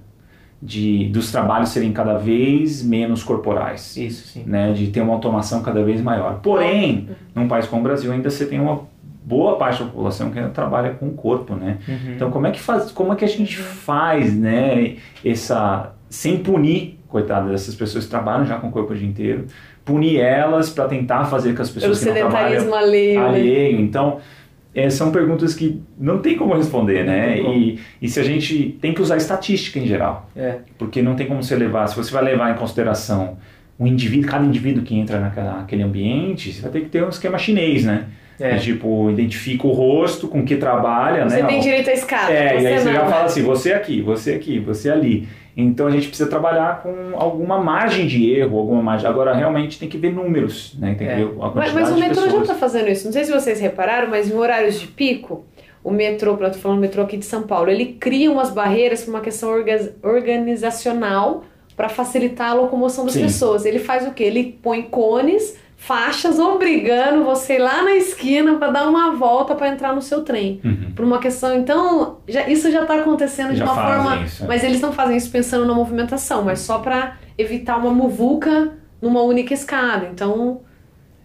[0.61, 4.45] de dos trabalhos serem cada vez menos corporais, Isso, sim.
[4.47, 4.73] né?
[4.73, 6.41] De ter uma automação cada vez maior.
[6.41, 8.83] Porém, num país como o Brasil ainda você tem uma
[9.25, 11.79] boa parte da população que ainda trabalha com o corpo, né?
[11.89, 12.13] Uhum.
[12.15, 16.99] Então como é que faz, como é que a gente faz, né, essa sem punir,
[17.09, 19.47] coitada dessas pessoas que trabalham já com o corpo o dia inteiro,
[19.85, 23.27] punir elas para tentar fazer com as pessoas que não trabalham sedentarismo alheio, né?
[23.27, 23.81] alheio.
[23.81, 24.19] Então,
[24.75, 27.39] é, são perguntas que não tem como responder, né?
[27.39, 27.53] Como.
[27.55, 30.57] E, e se a gente tem que usar estatística em geral, É.
[30.79, 33.37] porque não tem como você levar, se você vai levar em consideração
[33.79, 37.09] um indivíduo, cada indivíduo que entra naquela, naquele ambiente, você vai ter que ter um
[37.09, 38.07] esquema chinês, né?
[38.41, 38.57] É.
[38.57, 41.49] Tipo, identifica o rosto com que trabalha, Você né?
[41.49, 42.33] tem direito à escada.
[42.33, 43.11] É, você e aí você não, já né?
[43.11, 45.29] fala assim, você aqui, você aqui, você ali.
[45.57, 49.09] Então a gente precisa trabalhar com alguma margem de erro, alguma margem.
[49.09, 50.95] Agora realmente tem que ver números, né?
[50.95, 51.17] Tem que É.
[51.17, 53.05] ver a Mas, quantidade mas o de metrô já está fazendo isso.
[53.05, 55.45] Não sei se vocês repararam, mas em horários de pico,
[55.85, 59.05] o metrô, eu tô falando do metrô aqui de São Paulo, ele cria umas barreiras
[59.05, 61.45] por uma questão orga- organizacional
[61.77, 63.23] para facilitar a locomoção das Sim.
[63.23, 63.65] pessoas.
[63.65, 64.25] Ele faz o quê?
[64.25, 69.69] Ele põe cones, faixas, obrigando você ir lá na esquina para dar uma volta para
[69.69, 70.61] entrar no seu trem.
[70.65, 70.93] Uhum.
[70.95, 74.25] Por uma questão, então, já- isso já está acontecendo de Já uma fazem forma.
[74.25, 74.47] isso, é.
[74.47, 79.23] Mas eles não fazem isso pensando na movimentação, mas só para evitar uma muvuca numa
[79.23, 80.09] única escada.
[80.13, 80.61] Então,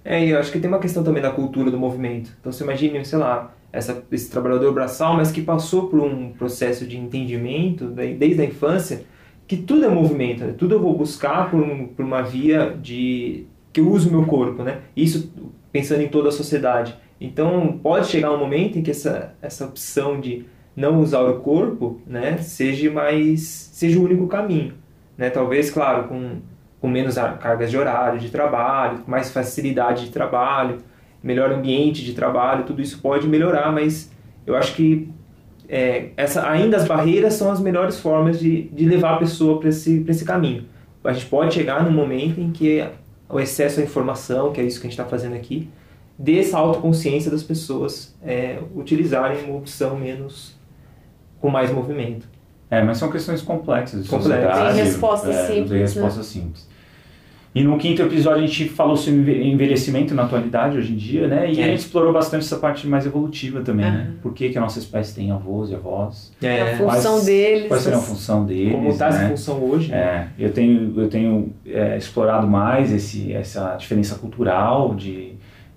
[0.03, 2.31] É, e eu acho que tem uma questão também da cultura do movimento.
[2.39, 6.87] Então você imagine, sei lá, essa, esse trabalhador braçal, mas que passou por um processo
[6.87, 9.03] de entendimento desde a infância,
[9.45, 10.55] que tudo é movimento, né?
[10.57, 13.45] tudo eu vou buscar por, um- por uma via de
[13.77, 14.79] que eu uso o meu corpo, né?
[14.95, 15.31] Isso
[15.71, 16.97] pensando em toda a sociedade.
[17.21, 22.01] Então pode chegar um momento em que essa, essa opção de não usar o corpo,
[22.05, 24.73] né, seja mais seja o único caminho,
[25.15, 25.29] né?
[25.29, 26.41] Talvez, claro, com
[26.79, 30.77] com menos cargas de horário de trabalho, mais facilidade de trabalho,
[31.23, 34.11] melhor ambiente de trabalho, tudo isso pode melhorar, mas
[34.45, 35.09] eu acho que
[35.67, 39.69] é, essa, ainda as barreiras são as melhores formas de, de levar a pessoa para
[39.69, 40.65] esse, esse caminho.
[41.03, 42.87] a gente pode chegar num momento em que
[43.29, 45.69] o excesso de informação, que é isso que a gente está fazendo aqui,
[46.17, 50.55] dê essa autoconsciência das pessoas é, utilizarem uma opção menos
[51.39, 52.27] com mais movimento.
[52.69, 54.03] É, mas são questões complexas.
[54.03, 54.75] de Complexas.
[54.75, 55.85] Tem respostas é, simples, Tem né?
[55.85, 56.66] respostas simples.
[57.57, 61.51] E no quinto episódio a gente falou sobre envelhecimento na atualidade, hoje em dia, né?
[61.51, 61.63] E É.
[61.63, 64.07] a gente explorou bastante essa parte mais evolutiva também, né?
[64.09, 64.13] Aham.
[64.21, 66.31] Por que, que a nossa espécie tem avós e avós?
[66.39, 67.67] a função quais- deles.
[67.67, 69.29] Qual seria a função deles, Como está essa né?
[69.29, 69.89] função hoje?
[69.89, 69.97] né?
[69.97, 75.31] É, eu tenho, eu tenho é, explorado mais esse, essa diferença cultural de,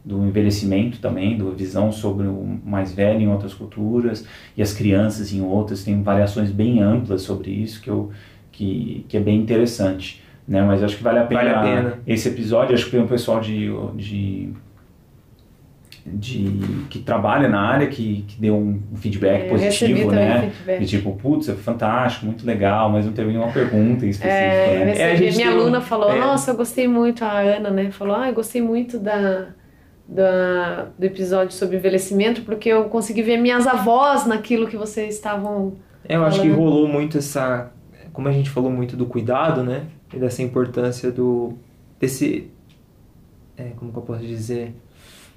[0.05, 4.23] do envelhecimento também, da visão sobre o mais velho em outras culturas
[4.55, 5.83] e as crianças em outras.
[5.83, 8.11] Tem variações bem amplas sobre isso que, eu,
[8.53, 10.23] que, que é bem interessante.
[10.51, 10.61] Né?
[10.63, 11.99] Mas acho que vale a pena, Vale a pena.
[12.07, 12.75] esse episódio.
[12.75, 14.53] Acho que tem um pessoal de, de,
[16.05, 20.51] de que trabalha na área que, que deu um feedback É, positivo, né?
[20.51, 20.83] feedback.
[20.83, 24.85] E tipo, putz, é fantástico, muito legal, mas não teve nenhuma pergunta em específico, É,
[24.87, 24.99] né?
[24.99, 26.19] É, a gente minha um- aluna falou, é.
[26.19, 27.91] nossa, eu gostei muito, a Ana, né?
[27.93, 29.49] Falou, ah, eu gostei muito da,
[30.09, 35.75] da, do episódio sobre envelhecimento, porque eu consegui ver minhas avós naquilo que vocês estavam.
[36.09, 36.59] É, eu acho que Falando.
[36.65, 37.71] rolou muito essa.
[38.13, 39.83] Como a gente falou muito do cuidado, né?
[40.13, 41.55] E dessa importância do.
[41.99, 42.51] desse.
[43.57, 44.75] É, como que eu posso dizer?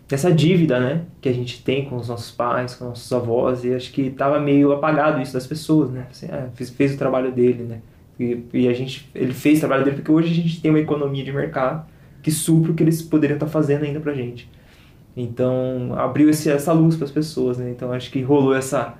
[0.07, 1.01] Dessa dívida, né?
[1.21, 3.63] Que a gente tem com os nossos pais, com os nossos avós.
[3.63, 6.07] E acho que tava meio apagado isso das pessoas, né?
[6.09, 7.79] Assim, ah, fez, fez o trabalho dele, né?
[8.19, 9.09] E, e a gente.
[9.15, 11.85] Ele fez o trabalho dele porque hoje a gente tem uma economia de mercado
[12.21, 14.49] que supra o que eles poderiam estar fazendo ainda pra gente.
[15.15, 17.69] Então, abriu esse, essa luz para as pessoas, né?
[17.69, 18.95] Então, acho que rolou essa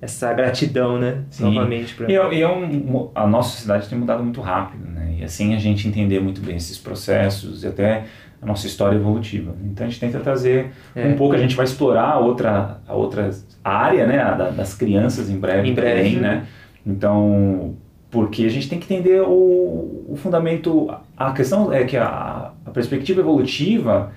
[0.00, 1.22] essa gratidão, né?
[1.30, 1.44] Sim.
[1.44, 5.01] Novamente para E, é- e é um, a nossa sociedade tem mudado muito rápido, né?
[5.22, 8.04] E assim a gente entender muito bem esses processos e até
[8.40, 9.54] a nossa história evolutiva.
[9.64, 11.06] Então a gente tenta trazer É.
[11.06, 13.30] um pouco, a gente vai explorar a outra, a outra
[13.62, 14.18] área, né?
[14.20, 16.44] A da- das crianças em breve, Em breve, também, né?
[16.84, 17.76] Então,
[18.10, 20.92] porque a gente tem que entender o, o fundamento.
[21.16, 24.10] A questão é que a, a perspectiva evolutiva,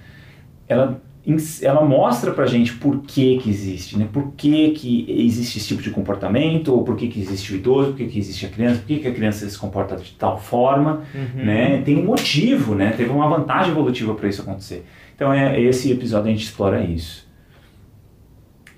[0.68, 1.00] ela,
[1.62, 4.08] ela mostra pra gente por que que existe, né?
[4.12, 7.90] Por que que existe esse tipo de comportamento, ou por que que existe o idoso,
[7.90, 10.38] por que que existe a criança, por que que a criança se comporta de tal
[10.40, 11.44] forma, Uhum.
[11.46, 11.82] né?
[11.84, 12.94] Tem um motivo, né?
[12.96, 14.86] Teve uma vantagem evolutiva para isso acontecer.
[15.16, 17.26] Então, é, esse episódio a gente explora isso.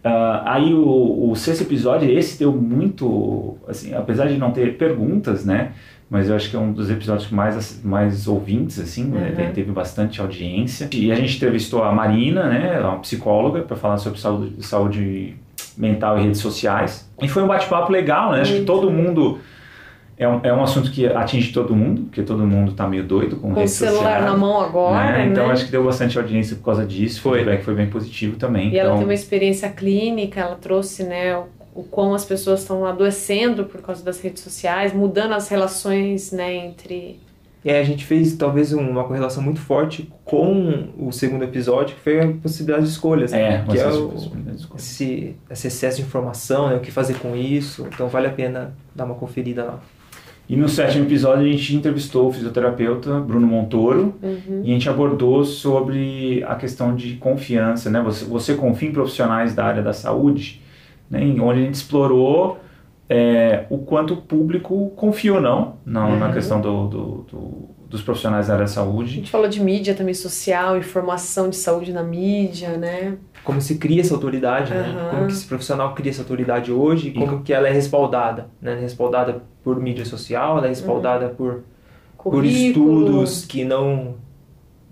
[0.03, 5.43] Ah, aí o, o sexto episódio, esse deu muito, assim, apesar de não ter perguntas,
[5.43, 5.71] né?
[6.09, 9.35] Mas eu acho que é um dos episódios mais, mais ouvintes, assim, né?
[9.37, 9.53] Uhum.
[9.53, 10.89] teve bastante audiência.
[10.93, 12.75] E a gente entrevistou a Marina, né?
[12.75, 15.35] Ela é uma psicóloga, para falar sobre saúde, saúde
[15.77, 17.09] mental e redes sociais.
[17.21, 18.41] E foi um bate-papo legal, né?
[18.41, 18.67] Acho que Muito.
[18.67, 19.39] todo mundo...
[20.19, 23.35] É um, é um assunto que atinge todo mundo, porque todo mundo tá meio doido
[23.35, 24.25] com, Com o celular sociais.
[24.25, 25.17] na mão agora, né?
[25.19, 25.27] né?
[25.27, 27.21] Então acho que deu bastante audiência por causa disso.
[27.21, 27.33] Foi.
[27.33, 28.71] O feedback foi bem positivo também.
[28.71, 31.45] E ela então, tem uma experiência clínica, ela trouxe, né, o,
[31.77, 36.55] o quão as pessoas estão adoecendo por causa das redes sociais, mudando as relações, né,
[36.55, 37.19] entre...
[37.65, 41.95] E aí a gente fez talvez um- uma correlação muito forte com o segundo episódio,
[41.95, 43.33] que foi a possibilidade de escolhas.
[43.33, 43.65] É, né?
[43.69, 44.13] que é o,
[44.75, 46.75] esse, esse excesso de informação, né?
[46.75, 47.85] o que fazer com isso.
[47.93, 49.79] Então vale a pena dar uma conferida lá.
[50.49, 54.61] E no sétimo episódio a gente entrevistou o fisioterapeuta Bruno Montoro Uhum.
[54.63, 57.99] e a gente abordou sobre a questão de confiança, né?
[58.01, 60.61] Você, você confia em profissionais da área da saúde,
[61.09, 61.21] né?
[61.41, 62.59] Onde a gente explorou
[63.09, 66.33] é, o quanto o público confia ou não na, na Uhum.
[66.33, 69.11] questão do, do- do- dos profissionais da área da A saúde.
[69.15, 73.15] gente falou de mídia também social, informação de saúde na mídia, né?
[73.45, 74.79] Como se cria essa autoridade, né?
[74.93, 75.09] Aham.
[75.11, 78.73] Como que esse profissional cria essa autoridade hoje e como que ela é respaldada, né?
[78.73, 81.63] É Respaldada por mídia social, ela é respaldada por
[82.21, 82.99] por Currículo.
[83.05, 84.15] estudos que não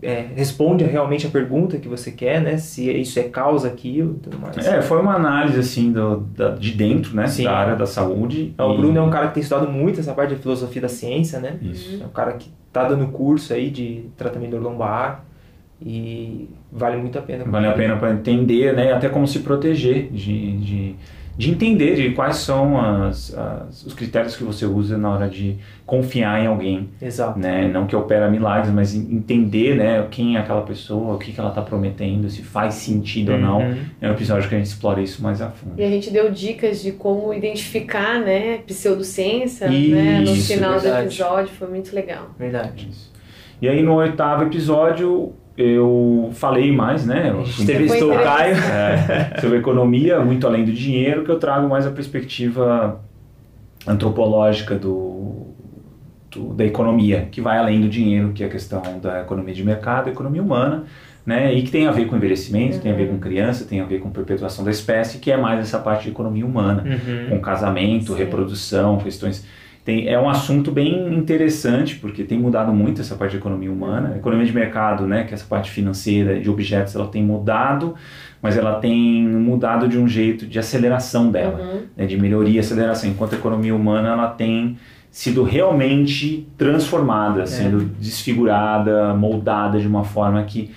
[0.01, 2.57] é, responde realmente a pergunta que você quer, né?
[2.57, 4.57] Se isso é causa aquilo e tudo mais.
[4.57, 7.27] É, foi uma análise assim do, da- de dentro, né?
[7.27, 7.45] Sim.
[7.45, 8.53] Da área da saúde.
[8.57, 10.89] O E- Bruno é um cara que tem estudado muito essa parte de filosofia da
[10.89, 11.57] ciência, né?
[11.61, 12.01] Isso.
[12.01, 15.23] É um cara que tá dando curso aí de tratamento lombar
[15.81, 17.43] e vale muito a pena.
[17.45, 18.91] Vale a pena para entender, né?
[18.93, 20.95] Até como se proteger de, de,
[21.37, 25.57] de entender de quais são as, as- os critérios que você usa na hora de
[25.85, 27.37] confiar em alguém, Exato.
[27.37, 27.67] né?
[27.67, 30.07] Não que opera milagres, mas en- entender, né?
[30.09, 33.59] Quem é aquela pessoa, o que, que ela está prometendo, se faz sentido ou não.
[33.59, 33.75] Uhum.
[34.01, 35.73] É um episódio que a gente explora isso mais a fundo.
[35.79, 40.79] E a gente deu dicas de como identificar, né, pseudociência, né, no Isso, final do
[40.81, 41.07] verdade.
[41.07, 42.29] episódio, foi muito legal.
[42.39, 42.87] Verdade.
[42.89, 43.11] Isso.
[43.61, 47.33] E aí no oitavo episódio eu falei mais, né?
[47.59, 48.55] Entrevistou o Caio.
[48.55, 52.99] é, sobre economia, muito além do dinheiro, que eu trago mais a perspectiva
[53.87, 55.47] antropológica do,
[56.31, 59.63] do- da economia, que vai além do dinheiro, que é a questão da economia de
[59.63, 60.83] mercado, economia humana,
[61.25, 63.85] né, e que tem a ver com envelhecimento, tem a ver com criança, tem a
[63.85, 67.29] ver com perpetuação da espécie, que é mais essa parte de economia humana, Uhum.
[67.29, 68.19] com casamento, Sim.
[68.19, 69.45] reprodução, questões
[69.85, 74.13] tem, é um assunto bem interessante, porque tem mudado muito essa parte de economia humana.
[74.15, 77.93] A economia de mercado, né, que é essa parte financeira de objetos, ela tem mudado,
[78.41, 81.81] mas ela tem mudado de um jeito de aceleração dela, Uhum.
[81.95, 84.75] né, de melhoria e aceleração, enquanto a economia humana ela tem
[85.11, 90.71] sido realmente transformada, sendo desfigurada, moldada de uma forma que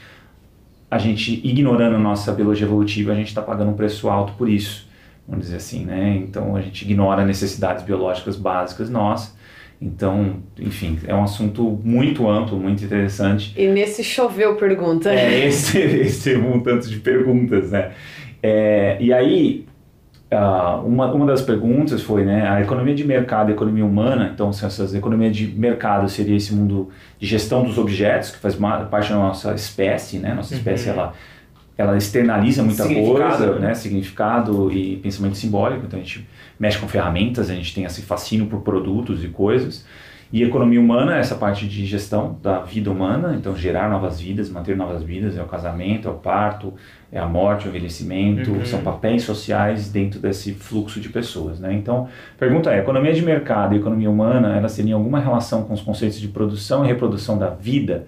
[0.90, 4.48] a gente, ignorando a nossa biologia evolutiva, a gente está pagando um preço alto por
[4.48, 4.87] isso,
[5.28, 6.16] vamos dizer assim, né?
[6.16, 9.36] Então a gente ignora necessidades biológicas básicas nossas.
[9.80, 13.54] Então, enfim, é um assunto muito amplo, muito interessante.
[13.56, 15.12] E nesse choveu pergunta.
[15.12, 17.92] É, esse, esse é um tanto de perguntas, né?
[18.42, 19.66] É, e aí,
[20.30, 24.30] ah, uma, uma das perguntas foi, né, a economia de mercado e a economia humana,
[24.32, 28.54] então se essas economia de mercado seria esse mundo de gestão dos objetos, que faz
[28.90, 31.14] parte da nossa espécie, né, nossa espécie, ela,
[31.78, 33.68] ela externaliza muita coisa, né?
[33.68, 38.02] né, significado e pensamento simbólico, então a gente mexe com ferramentas, a gente tem esse
[38.02, 39.86] fascínio por produtos e coisas,
[40.30, 44.50] e economia humana é essa parte de gestão da vida humana, então gerar novas vidas,
[44.50, 46.74] manter novas vidas, é o casamento, é o parto,
[47.10, 48.64] é a morte, o envelhecimento, Uhum.
[48.66, 51.72] são papéis sociais dentro desse fluxo de pessoas, né?
[51.72, 55.72] Então, a pergunta é, economia de mercado e economia humana, elas teriam alguma relação com
[55.72, 58.06] os conceitos de produção e reprodução da vida?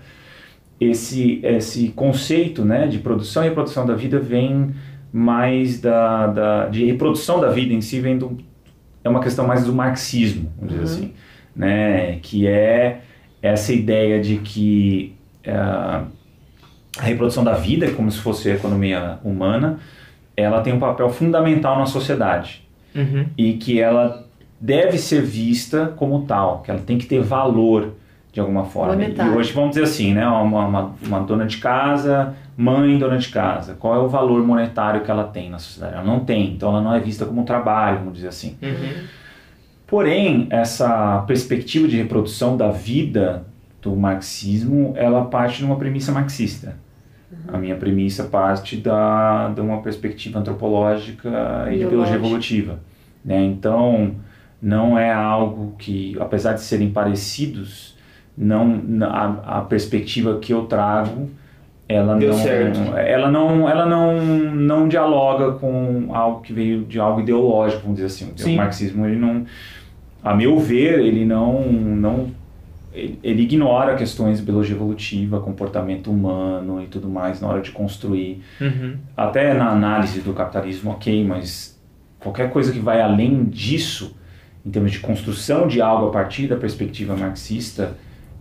[0.81, 4.74] Esse, esse conceito, né, de produção e reprodução da vida vem
[5.12, 8.39] mais da, da de reprodução da vida em si vem do,
[9.05, 11.12] é uma questão mais do marxismo, vamos dizer assim,
[11.55, 13.01] né, que é
[13.43, 15.14] essa ideia de que
[15.47, 16.05] ah,
[16.99, 19.78] a reprodução da vida, como se fosse a economia humana,
[20.37, 23.26] ela tem um papel fundamental na sociedade Uhum.
[23.39, 24.26] e que ela
[24.61, 27.95] deve ser vista como tal, que ela tem que ter valor
[28.33, 28.93] de alguma forma.
[28.93, 29.33] Monetário.
[29.33, 33.28] E hoje vamos dizer assim, né, uma, uma, uma dona de casa, mãe dona de
[33.28, 35.95] casa, qual é o valor monetário que ela tem na sociedade?
[35.95, 38.57] Ela não tem, então ela não é vista como trabalho, vamos dizer assim.
[38.62, 39.05] Uhum.
[39.87, 43.45] Porém, essa perspectiva de reprodução da vida
[43.83, 46.76] do marxismo, ela parte de uma premissa marxista.
[47.49, 52.78] A minha premissa parte da, de uma perspectiva antropológica e de biologia evolutiva.
[53.24, 53.43] Né?
[53.45, 54.14] Então,
[54.61, 57.97] não é algo que, apesar de serem parecidos,
[58.37, 61.28] não a, a perspectiva que eu trago
[61.89, 62.78] ela Deu não certo.
[62.97, 64.20] ela não ela não
[64.55, 68.55] não dialoga com algo que veio de algo ideológico vamos dizer assim Sim.
[68.55, 69.45] o marxismo ele não
[70.22, 72.28] a meu ver ele não não
[72.93, 77.70] ele, ele ignora questões de biologia evolutiva comportamento humano e tudo mais na hora de
[77.70, 78.97] construir Uhum.
[79.16, 81.78] até na análise do capitalismo, ok, mas
[82.18, 84.14] qualquer coisa que vai além disso,
[84.66, 87.97] em termos de construção de algo a partir da perspectiva marxista,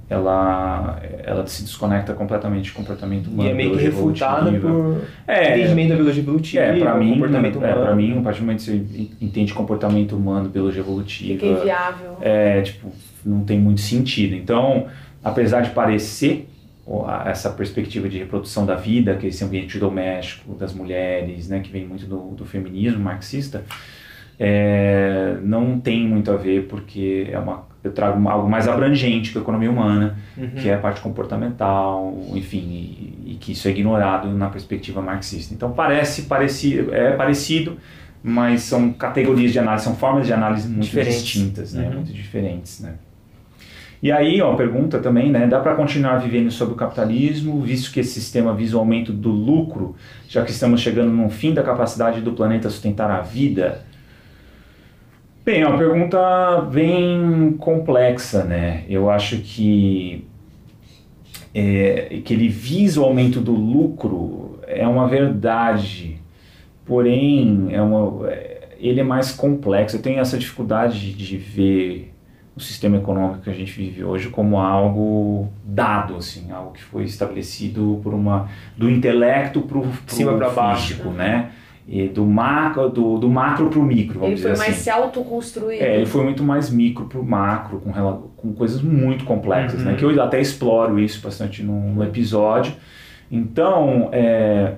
[0.10, 3.47] ela, ela se desconecta completamente do comportamento humano.
[3.47, 7.55] E é meio que refutada por É, entendimento da biologia evolutiva, é, para mim, comportamento
[7.55, 7.82] é, humano.
[7.86, 12.18] pra mim, a partir do momento que você entende comportamento humano, biologia Fica evolutiva, inviável.
[12.22, 12.91] é, tipo,
[13.24, 14.34] não tem muito sentido.
[14.36, 14.88] Então,
[15.24, 16.47] apesar de parecer
[17.28, 21.72] essa perspectiva de reprodução da vida, que é esse ambiente doméstico das mulheres, né, que
[21.72, 23.64] vem muito do, do feminismo marxista,
[24.39, 29.38] é, não tem muito a ver porque é uma, eu trago algo mais abrangente que
[29.38, 30.49] a economia humana, Uhum.
[30.49, 35.53] que é a parte comportamental, enfim, e, e que isso é ignorado na perspectiva marxista.
[35.53, 37.77] Então parece parecido, é parecido,
[38.21, 41.21] mas são categorias de análise, são formas de análise muito Diferentes.
[41.23, 41.93] distintas, né, Uhum.
[41.95, 42.93] muito diferentes, né.
[44.01, 47.99] E aí, ó, pergunta também, né, dá para continuar vivendo sob o capitalismo, visto que
[47.99, 49.93] esse sistema visa o aumento do lucro,
[50.27, 53.82] já que estamos chegando no fim da capacidade do planeta sustentar a vida?
[55.46, 58.84] Bem, é uma pergunta bem complexa, né?
[58.90, 60.28] Eu acho que
[61.54, 66.22] é, que ele visa o aumento do lucro é uma verdade,
[66.86, 69.96] porém é uma, é, ele é mais complexo.
[69.98, 72.14] Eu tenho essa dificuldade de ver
[72.56, 77.06] o sistema econômico que a gente vive hoje como algo dado, assim, algo que foi
[77.06, 80.88] estabelecido por uma do intelecto para o pra baixo.
[80.88, 81.52] físico, né?
[81.92, 84.84] E do macro do, do macro para o micro, vamos Ele foi dizer mais assim.
[84.84, 85.82] se autoconstruir.
[85.82, 87.92] É, ele foi muito mais micro pro macro, com,
[88.38, 89.88] com coisas muito complexas, Uhum.
[89.88, 89.96] né?
[89.96, 92.74] Que eu até exploro isso bastante no episódio.
[93.32, 94.74] Então, é,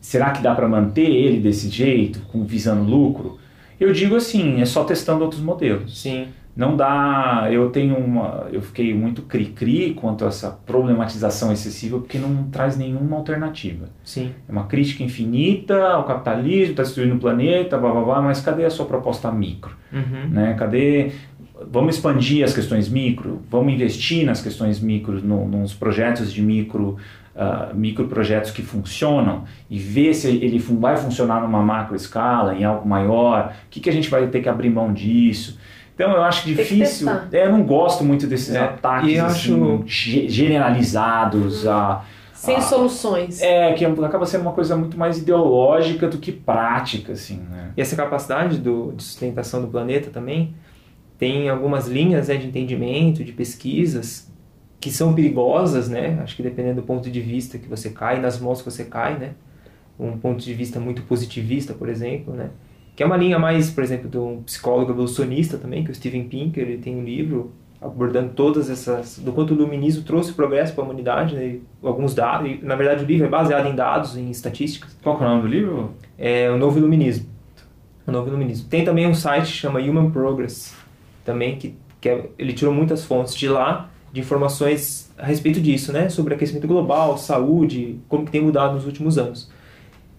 [0.00, 3.38] será que dá para manter ele desse jeito, com visando lucro?
[3.78, 6.00] Eu digo assim, é só testando outros modelos.
[6.00, 6.28] Sim.
[6.56, 12.18] Não dá, eu tenho uma, eu fiquei muito cri-cri quanto a essa problematização excessiva, porque
[12.18, 13.90] não traz nenhuma alternativa.
[14.02, 14.32] Sim.
[14.48, 18.64] É uma crítica infinita ao capitalismo, está destruindo o planeta, blá blá blá, mas cadê
[18.64, 19.76] a sua proposta micro?
[19.92, 20.30] Uhum.
[20.30, 20.54] né?
[20.54, 21.12] Cadê?
[21.70, 26.96] Vamos expandir as questões micro, vamos investir nas questões micro, no, nos projetos de micro,
[27.34, 32.64] ah, micro projetos que funcionam e ver se ele vai funcionar numa macro escala, em
[32.64, 33.52] algo maior.
[33.66, 35.58] O que, que a gente vai ter que abrir mão disso?
[35.96, 37.08] Então eu acho que difícil.
[37.32, 39.82] É, eu não gosto muito desses É, ataques assim, acho-
[40.66, 42.04] generalizados a.
[42.34, 42.60] Sem Ah.
[42.60, 43.40] soluções.
[43.40, 47.70] É, que acaba sendo uma coisa muito mais ideológica do que prática, assim, né?
[47.76, 50.54] E essa capacidade do, de sustentação do planeta também
[51.18, 54.30] tem algumas linhas né, de entendimento, de pesquisas
[54.78, 56.20] que são perigosas, né?
[56.22, 59.16] Acho que dependendo do ponto de vista que você cai, nas mãos que você cai,
[59.18, 59.30] né?
[59.98, 62.50] Um ponto de vista muito positivista, por exemplo, né?
[62.96, 65.94] Que é uma linha mais, por exemplo, de um psicólogo evolucionista também, que é o
[65.94, 70.72] Steven Pinker, ele tem um livro abordando todas essas do quanto o iluminismo trouxe progresso
[70.74, 71.58] para a humanidade, né?
[71.82, 74.96] Alguns dados, e, na verdade o livro é baseado em dados, em estatísticas.
[75.02, 75.90] Qual é o nome do livro?
[76.18, 77.26] É o Novo Iluminismo.
[78.06, 78.66] O Novo Iluminismo.
[78.70, 80.74] Tem também um site que chama Human Progress,
[81.22, 85.92] também que, que é- ele tirou muitas fontes de lá de informações a respeito disso,
[85.92, 86.08] né?
[86.08, 89.50] Sobre aquecimento global, saúde, como que tem mudado nos últimos anos.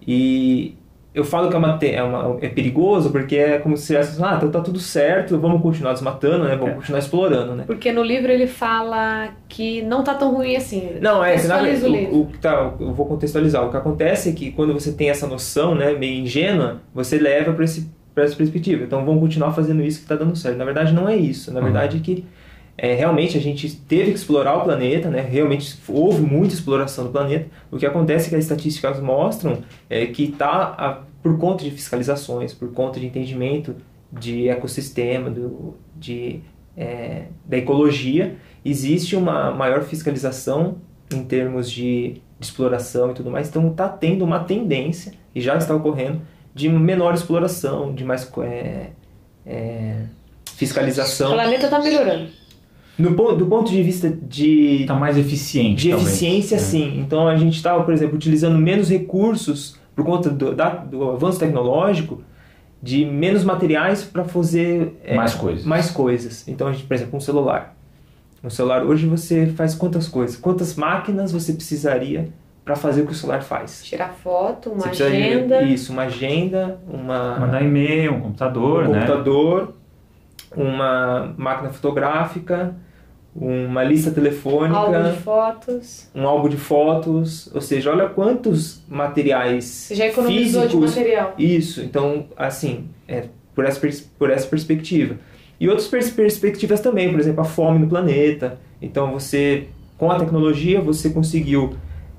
[0.06, 0.76] E
[1.18, 4.34] eu falo que é, uma, é, uma- é perigoso porque é como se tivesse, ah,
[4.36, 6.54] então tá tudo certo, vamos continuar desmatando, né?
[6.56, 6.76] Vamos É.
[6.76, 7.64] continuar explorando, né?
[7.66, 10.92] Porque no livro ele fala que não tá tão ruim assim.
[11.00, 12.16] Não, é, se na- Contextualiza o livro.
[12.20, 13.66] o, tá, eu vou contextualizar.
[13.66, 17.52] O que acontece é que quando você tem essa noção, né, meio ingênua, você leva
[17.52, 18.82] para esse para essa perspectiva.
[18.82, 20.56] Então vamos continuar fazendo isso que está dando certo.
[20.56, 21.52] Na verdade não é isso.
[21.52, 21.64] Na Uhum.
[21.66, 22.24] verdade é que
[22.76, 25.20] é, realmente a gente teve que explorar o planeta, né?
[25.20, 27.46] Realmente houve muita exploração do planeta.
[27.70, 29.58] O que acontece é que as estatísticas mostram
[29.88, 33.74] é que tá por conta de fiscalizações, por conta de entendimento
[34.12, 36.40] de ecossistema, do, de
[36.76, 40.76] é, da ecologia, existe uma maior fiscalização
[41.12, 43.48] em termos de, de exploração e tudo mais.
[43.48, 46.20] Então está tendo uma tendência e já está ocorrendo
[46.54, 48.90] de menor exploração, de mais é,
[49.44, 50.04] é,
[50.46, 51.32] O fiscalização.
[51.32, 52.28] planeta tá melhorando.
[52.98, 55.82] No, do ponto de vista de, Tá mais eficiente.
[55.82, 56.08] de talvez.
[56.10, 56.58] eficiência, É.
[56.58, 56.98] sim.
[56.98, 61.40] Então a gente está, por exemplo, utilizando menos recursos por conta do, da- do avanço
[61.40, 62.22] tecnológico,
[62.80, 65.64] de menos materiais para fazer é, Mais coisas.
[65.64, 66.46] mais coisas.
[66.46, 67.74] Então a gente, por exemplo, um celular.
[68.44, 70.36] Um celular hoje você faz quantas coisas?
[70.36, 72.28] Quantas máquinas você precisaria
[72.64, 73.84] para fazer o que o celular faz?
[73.84, 75.62] Tirar foto, uma Você agenda.
[75.62, 79.00] Isso, uma agenda, uma Mandar e-mail, um computador, um né?
[79.00, 79.74] computador,
[80.56, 82.76] uma máquina fotográfica,
[83.40, 86.10] uma lista telefônica, Álbum de fotos.
[86.14, 90.96] um álbum de fotos, ou seja, olha quantos materiais Você já economizou de físicos.
[90.96, 91.34] material.
[91.38, 93.24] Isso, então, assim, é
[93.54, 93.80] por essa,
[94.18, 95.16] por essa perspectiva.
[95.60, 98.58] E outras pers- perspectivas também, por exemplo, a fome no planeta.
[98.80, 99.66] Então, você,
[99.96, 101.74] com a tecnologia, você conseguiu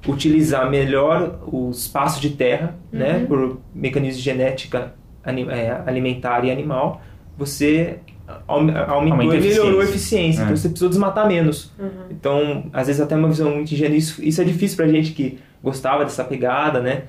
[0.07, 3.25] utilizar melhor o espaço de terra, né, Uhum.
[3.25, 4.93] por mecanismos de genética
[5.25, 7.01] é, alimentar e animal.
[7.37, 7.99] Você
[8.47, 9.95] aum- aumentou e melhorou a eficiência.
[9.95, 10.41] eficiência.
[10.41, 10.43] É.
[10.45, 11.71] Então, você precisou desmatar menos.
[11.79, 11.89] Uhum.
[12.11, 13.95] Então, às vezes até uma visão muito ingênua.
[13.97, 17.03] Isso, isso é difícil pra gente que gostava dessa pegada, né?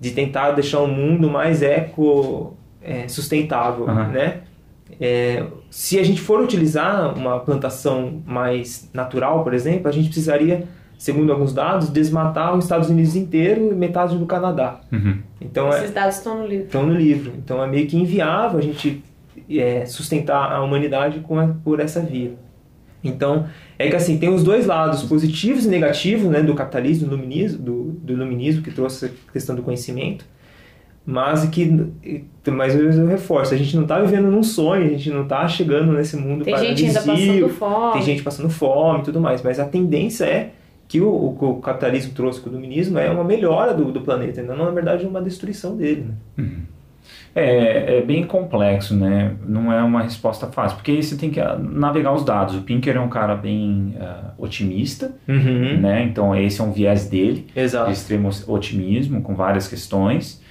[0.00, 4.08] De tentar deixar o mundo mais eco é, sustentável, Aham.
[4.08, 4.40] né?
[5.00, 10.64] É, se a gente for utilizar uma plantação mais natural, por exemplo, a gente precisaria,
[10.96, 14.80] segundo alguns dados, desmatar os Estados Unidos inteiro e metade do Canadá.
[14.92, 15.18] Uhum.
[15.40, 16.66] Então, é, Esses dados estão no livro.
[16.66, 17.32] estão no livro.
[17.36, 19.02] Então é meio que inviável a gente
[19.50, 22.32] é, sustentar a humanidade com a- por essa via.
[23.04, 23.46] Então,
[23.78, 27.62] é que assim, tem os dois lados, positivos e negativos, né, do capitalismo, do iluminismo,
[27.62, 30.24] do, do iluminismo que trouxe a questão do conhecimento,
[31.04, 31.70] mas que,
[32.50, 35.46] mais vez eu reforço, a gente não está vivendo num sonho, a gente não está
[35.46, 37.92] chegando nesse mundo Tem gente ainda passando fome.
[37.92, 40.50] tem gente passando fome e tudo mais, mas a tendência é
[40.88, 44.42] que o, o, o capitalismo trouxe com o iluminismo é uma melhora do, do planeta,
[44.42, 46.06] não na verdade uma destruição dele.
[46.36, 46.48] Né?
[47.38, 49.32] É, é bem complexo, né?
[49.46, 52.54] Não é uma resposta fácil, porque aí você tem que ah, navegar os dados.
[52.56, 55.78] O Pinker é um cara bem ah, otimista, Uhum.
[55.80, 56.02] né?
[56.04, 57.90] Então esse é um viés dele, de Exato.
[57.90, 60.42] extremo otimismo, com várias questões.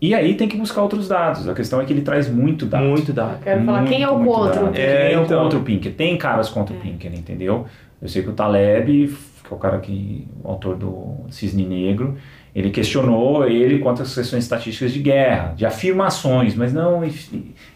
[0.00, 1.46] E aí tem que buscar outros dados.
[1.48, 2.86] A questão é que ele traz muito dado.
[2.86, 3.34] Muito dado.
[3.34, 4.62] Eu quero falar quem é o Muito, muito contra.
[4.64, 4.76] dado.
[4.76, 5.42] É, Quem é o então.
[5.44, 5.92] contra o Pinker?
[5.94, 7.66] Tem caras contra o Pinker, entendeu?
[8.00, 9.06] Eu sei que o Taleb,
[9.44, 12.16] que é o cara que, o autor do Cisne Negro,
[12.54, 17.02] ele questionou ele quanto às questões estatísticas de guerra, de afirmações, mas não,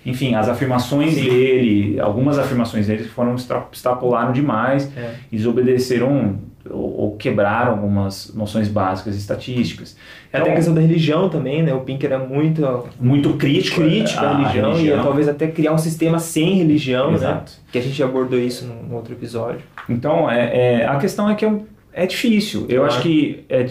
[0.04, 1.24] enfim, as afirmações Sim.
[1.24, 5.14] dele, algumas afirmações dele foram extra- extrapolaram demais É.
[5.32, 9.96] e desobedeceram ou, ou quebraram algumas noções básicas estatísticas.
[10.32, 11.72] É Até a questão da religião também, né?
[11.72, 15.78] O Pinker é muito muito crítico, crítico à religião, e é talvez até criar um
[15.78, 17.14] sistema sem religião, né?
[17.14, 17.52] Exato.
[17.70, 19.60] Que a gente abordou isso num, outro episódio.
[19.88, 22.66] Então, é, é- a questão é que é, um- é difícil.
[22.68, 22.92] Eu Claro.
[22.94, 23.64] acho que é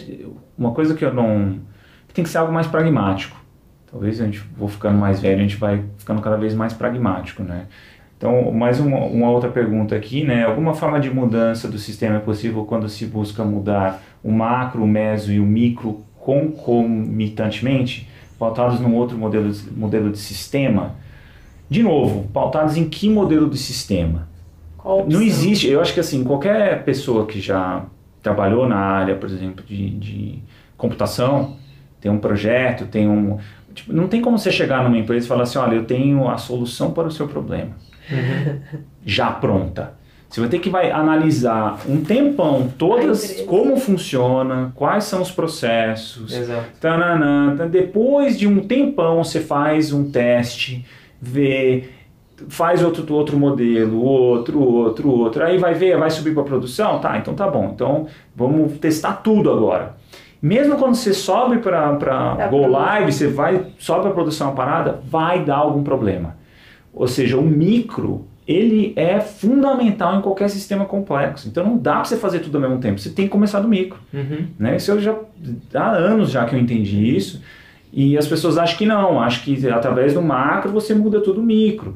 [0.57, 1.59] uma coisa que eu não.
[2.07, 3.37] que tem que ser algo mais pragmático.
[3.91, 7.43] Talvez a gente vou ficando mais velho, a gente vai ficando cada vez mais pragmático,
[7.43, 7.67] né?
[8.17, 10.45] Então, mais uma, uma outra pergunta aqui, né?
[10.45, 14.87] Alguma forma de mudança do sistema é possível quando se busca mudar o macro, o
[14.87, 20.95] meso e o micro concomitantemente, pautados num outro modelo, modelo de sistema?
[21.69, 24.27] de novo, pautadas em que modelo de sistema?
[25.07, 27.83] Não existe, eu acho que assim, qualquer pessoa que já
[28.25, 30.39] trabalhou na área, por exemplo, de, de
[30.75, 31.57] computação,
[32.01, 33.37] tem um projeto, tem um.
[33.71, 36.35] tipo, não tem como você chegar numa empresa e falar assim: olha, eu tenho a
[36.35, 37.75] solução para o seu problema.
[39.05, 39.93] Já pronta.
[40.27, 46.33] Você vai ter que vai analisar um tempão todas como funciona, quais são os processos,
[46.33, 46.65] Exato.
[46.81, 47.55] Tananã?
[47.67, 50.83] Depois de um tempão, você faz um teste,
[51.21, 51.89] vê,
[52.49, 55.43] faz outro, outro modelo, outro, outro, outro.
[55.43, 56.99] Aí vai ver, vai subir para produção?
[56.99, 57.71] Tá, então tá bom.
[57.73, 59.95] Então vamos testar tudo agora.
[60.41, 64.99] Mesmo quando você sobe para Dá Go pra- Live, você vai, sobe para produção parada,
[65.09, 66.35] vai dar algum problema.
[66.93, 71.47] Ou seja, o micro, ele é fundamental em qualquer sistema complexo.
[71.47, 72.99] Então não dá para você fazer tudo ao mesmo tempo.
[72.99, 73.97] Você tem que começar do micro.
[74.13, 74.47] Uhum.
[74.59, 74.75] Né?
[74.75, 75.15] Isso eu já
[75.73, 77.41] há anos já que eu entendi isso.
[77.91, 81.95] E as pessoas acham que não, acham que através do macro você muda tudo micro.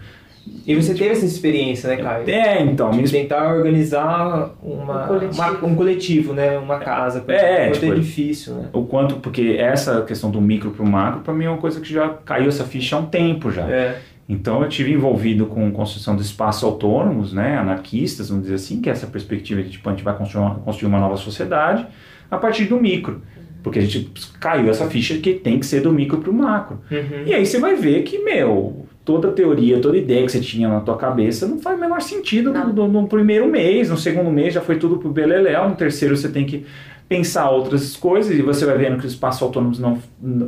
[0.66, 2.30] E você teve essa experiência, né, Caio?
[2.30, 5.42] É, então, De tentar organizar uma, Um coletivo.
[5.42, 6.58] uma- um coletivo, né?
[6.58, 7.22] Uma casa.
[7.22, 8.70] por É, exemplo, tipo, é difícil, né?
[8.74, 11.80] o quanto, porque essa questão do micro para o macro, para mim é uma coisa
[11.82, 13.64] que já caiu essa ficha há um tempo já.
[13.70, 14.00] É.
[14.28, 18.88] Então eu tive envolvido com construção de espaços autônomos, né, anarquistas, vamos dizer assim, que
[18.90, 21.86] é essa perspectiva de tipo, a gente vai construir uma, construir uma nova sociedade
[22.30, 23.22] a partir do micro.
[23.64, 24.10] Porque a gente
[24.40, 26.80] caiu essa ficha que tem que ser do micro para o macro.
[26.92, 27.24] Uhum.
[27.26, 30.82] E aí você vai ver que, meu, toda teoria, toda ideia que você tinha na
[30.82, 34.54] tua cabeça não faz o menor sentido no, no- no primeiro mês, no segundo mês
[34.54, 36.64] já foi tudo pro beleléu, no terceiro você tem que
[37.08, 39.98] pensar outras coisas e você vai vendo que os espaços autônomos não,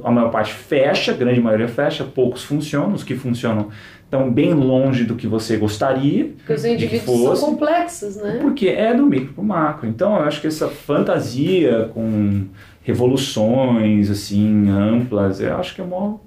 [0.04, 3.70] a maior parte fecha, a grande maioria fecha, poucos funcionam, os que funcionam
[4.04, 7.42] estão bem longe do que você gostaria, Porque os indivíduos fosse.
[7.42, 8.38] são complexos, né?
[8.44, 9.90] porque é do micro pro macro.
[9.90, 12.44] Então eu acho que essa fantasia com
[12.84, 16.20] revoluções assim amplas, eu acho que é uma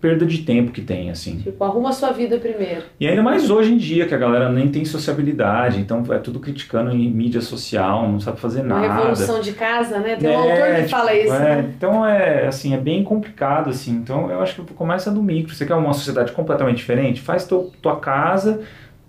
[0.00, 1.38] perda de tempo que tem assim.
[1.38, 2.82] Tipo, arruma a sua vida primeiro.
[2.98, 6.40] E ainda mais hoje em dia, que a galera nem tem sociabilidade, então é tudo
[6.40, 8.94] criticando em mídia social, não sabe fazer Uma nada.
[8.94, 10.16] revolução de casa, né?
[10.16, 11.72] Tem um É, autor que tipo, fala isso, é, né?
[11.76, 13.92] Então é assim, é bem complicado assim.
[13.92, 15.54] Então eu acho que começa do micro.
[15.54, 17.20] Você quer uma sociedade completamente diferente?
[17.20, 18.60] Faz teu, tua casa,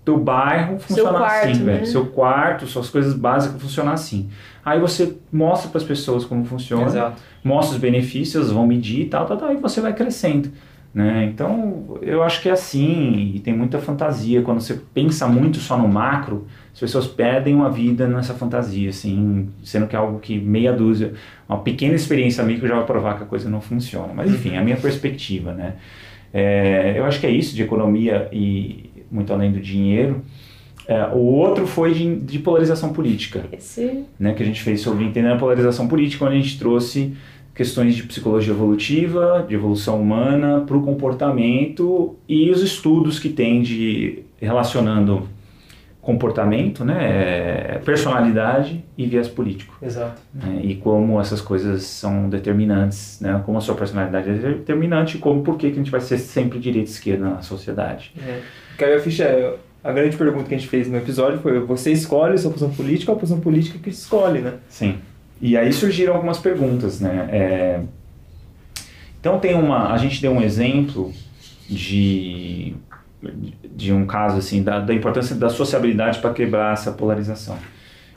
[0.04, 1.72] teu bairro funcionar quarto, assim, né?
[1.74, 1.86] velho.
[1.86, 4.28] Seu quarto, suas coisas básicas funcionar assim.
[4.66, 7.22] Aí você mostra para as pessoas como funciona, Exato.
[7.44, 10.50] mostra os benefícios, vão medir e tal, tal, tal, e você vai crescendo.
[10.92, 11.30] Né?
[11.32, 14.42] Então, eu acho que é assim, e tem muita fantasia.
[14.42, 19.48] Quando você pensa muito só no macro, as pessoas perdem uma vida nessa fantasia, assim,
[19.62, 21.12] sendo que é algo que meia dúzia,
[21.48, 24.12] uma pequena experiência micro já vai provar que a coisa não funciona.
[24.12, 25.74] Mas, enfim, é a minha perspectiva, né?
[26.34, 30.24] É, eu acho que é isso de economia e muito além do dinheiro.
[30.88, 35.04] É, o outro foi de, de polarização política Esse né, que a gente fez sobre
[35.04, 37.14] entender a polarização política, onde a gente trouxe
[37.54, 43.62] questões de psicologia evolutiva, de evolução humana, para o comportamento e os estudos que tem
[43.62, 45.28] de relacionando
[46.06, 50.22] comportamento, né, personalidade e viés político, Exato.
[50.32, 55.20] né, e como essas coisas são determinantes, né, como a sua personalidade é determinante e
[55.20, 58.12] como por que que a gente vai ser sempre direita e esquerda na sociedade.
[58.24, 58.40] É.
[58.78, 59.56] Caiu a ficha.
[59.86, 63.12] A grande pergunta que a gente fez no episódio foi: você escolhe sua posição política
[63.12, 64.54] ou a posição política que escolhe, né?
[64.68, 64.98] Sim.
[65.40, 67.28] E aí surgiram algumas perguntas, né?
[67.30, 67.80] É,
[69.20, 71.12] Então tem uma, a gente deu um exemplo
[71.68, 72.74] de
[73.62, 77.56] de um caso assim da, da importância da sociabilidade para quebrar essa polarização.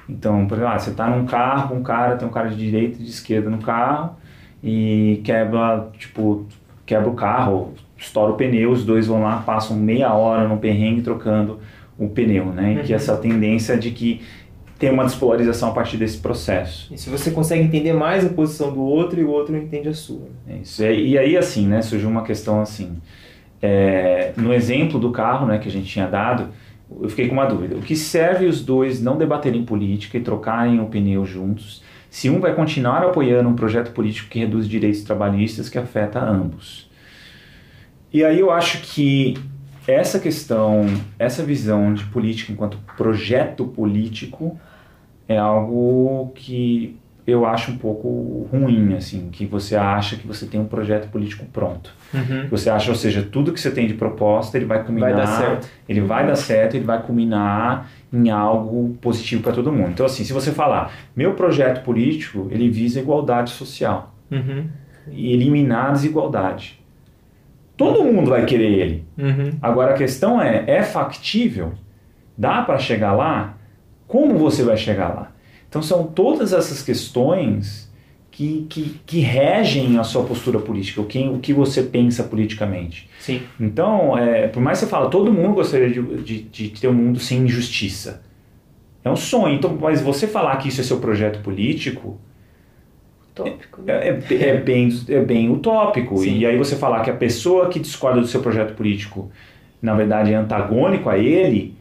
[0.07, 2.99] Então, por exemplo, ah, você está num carro, um cara tem um cara de direita
[2.99, 4.17] e de esquerda no carro
[4.63, 6.47] e quebra tipo
[6.83, 11.01] quebra o carro, estoura o pneu, os dois vão lá, passam meia hora no perrengue
[11.01, 11.59] trocando
[11.97, 12.75] o pneu, né?
[12.75, 12.95] E que Uhum.
[12.95, 14.21] essa tendência de que
[14.79, 16.93] tem uma despolarização a partir desse processo.
[16.93, 19.93] E se você consegue entender mais a posição do outro e o outro entende a
[19.93, 20.29] sua.
[20.47, 20.83] É isso.
[20.83, 23.01] E, e aí, assim, né, surgiu uma questão assim.
[23.61, 26.49] é, no exemplo do carro né, que a gente tinha dado,
[27.01, 27.75] eu fiquei com uma dúvida.
[27.75, 32.39] O que serve os dois não debaterem política e trocarem o pneu juntos se um
[32.39, 36.88] vai continuar apoiando um projeto político que reduz direitos trabalhistas que afeta ambos?
[38.13, 39.35] E aí eu acho que
[39.87, 40.85] essa questão,
[41.17, 44.59] essa visão de política enquanto projeto político
[45.27, 46.97] é algo que
[47.27, 51.45] eu acho um pouco ruim, assim, que você acha que você tem um projeto político
[51.53, 51.93] pronto.
[52.49, 55.27] Você acha, ou seja, tudo que você tem de proposta, ele vai culminar, Vai dar
[55.27, 55.69] certo.
[55.87, 59.91] ele vai dar certo, ele vai culminar em algo positivo para todo mundo.
[59.91, 64.65] Então, assim, se você falar, meu projeto político, ele visa igualdade social Uhum.
[65.11, 66.78] e eliminar a desigualdade.
[67.79, 69.05] Todo mundo vai querer ele.
[69.17, 69.51] Uhum.
[69.61, 71.71] Agora a questão é, é factível?
[72.37, 73.57] Dá para chegar lá?
[74.05, 75.31] Como você vai chegar lá?
[75.69, 77.89] Então são todas essas questões
[78.29, 83.09] que, que, que regem a sua postura política, o que, o que você pensa politicamente.
[83.17, 83.43] Sim.
[83.57, 86.93] Então, é, por mais que você fala, todo mundo gostaria de, de, de ter um
[86.93, 88.21] mundo sem injustiça.
[89.05, 89.55] É um sonho.
[89.55, 92.19] Então, mas você falar que isso é seu projeto político
[93.43, 93.81] Utópico.
[93.81, 93.93] né?
[93.93, 96.17] é, é, é bem, é bem utópico.
[96.17, 96.37] Sim.
[96.37, 99.31] E aí você falar que a pessoa que discorda do seu projeto político,
[99.81, 101.75] na verdade, é antagônico a ele,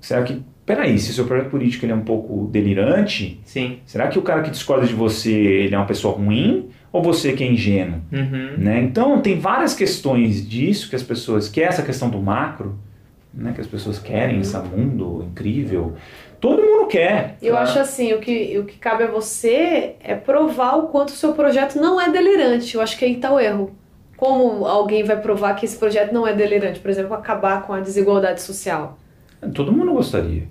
[0.00, 0.42] será que.
[0.66, 3.80] Peraí, se o seu projeto político ele é um pouco delirante, Sim.
[3.84, 7.34] será que o cara que discorda de você ele é uma pessoa ruim ou você
[7.34, 8.00] que é ingênuo?
[8.10, 8.54] Uhum.
[8.56, 8.80] Né?
[8.80, 12.78] Então tem várias questões disso que as pessoas que é essa questão do macro,
[13.36, 13.52] né?
[13.52, 15.94] Que as pessoas querem esse mundo incrível.
[16.44, 17.38] Todo mundo quer.
[17.40, 17.66] Eu Claro.
[17.68, 21.32] acho assim, o que, o que cabe a você é provar o quanto o seu
[21.32, 22.74] projeto não é delirante.
[22.74, 23.70] Eu acho que aí tá o erro.
[24.14, 26.80] Como alguém vai provar que esse projeto não é delirante?
[26.80, 28.98] Por exemplo, acabar com a desigualdade social.
[29.54, 30.42] Todo mundo gostaria.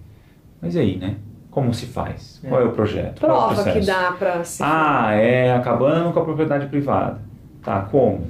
[0.59, 1.15] Mas e aí, né?
[1.51, 2.41] Como se faz?
[2.43, 2.49] É.
[2.49, 3.19] Qual é o projeto?
[3.19, 4.63] Qual é o Prova que dá pra se.
[4.65, 7.21] Ah, é acabando com a propriedade privada.
[7.63, 8.25] Tá, como?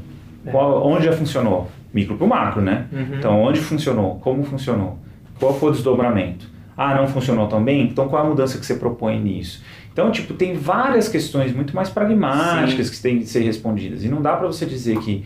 [0.51, 1.69] Qual- onde já funcionou?
[1.93, 2.87] Micro para macro, né?
[2.91, 3.15] Uhum.
[3.17, 4.19] Então, onde funcionou?
[4.19, 4.97] Como funcionou?
[5.39, 6.51] Qual foi o desdobramento?
[6.75, 7.83] Ah, não funcionou tão bem?
[7.83, 9.63] Então, qual é a mudança que você propõe nisso?
[9.91, 14.03] Então, tipo, tem várias questões muito mais pragmáticas que têm que ser respondidas.
[14.03, 15.23] E não dá para você dizer que,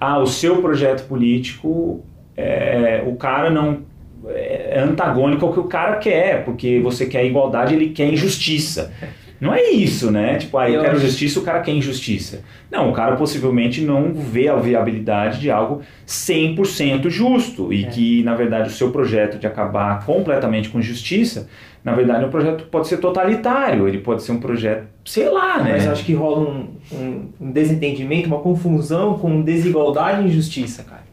[0.00, 2.04] ah, o seu projeto político,
[2.36, 3.82] é, o cara não
[4.26, 8.92] é antagônico ao que o cara quer, porque você quer igualdade, ele quer injustiça.
[9.40, 10.36] Não é isso, né?
[10.36, 12.42] Tipo, ah, eu Eu quero acho- justiça, o cara quer injustiça.
[12.70, 17.88] Não, o cara possivelmente não vê a viabilidade de algo 100% justo e É.
[17.88, 21.48] que, na verdade, o seu projeto de acabar completamente com justiça,
[21.84, 25.72] na verdade, um projeto pode ser totalitário, ele pode ser um projeto, sei lá, né?
[25.72, 31.06] Mas acho que rola um, um- um desentendimento, uma confusão com desigualdade e injustiça, cara.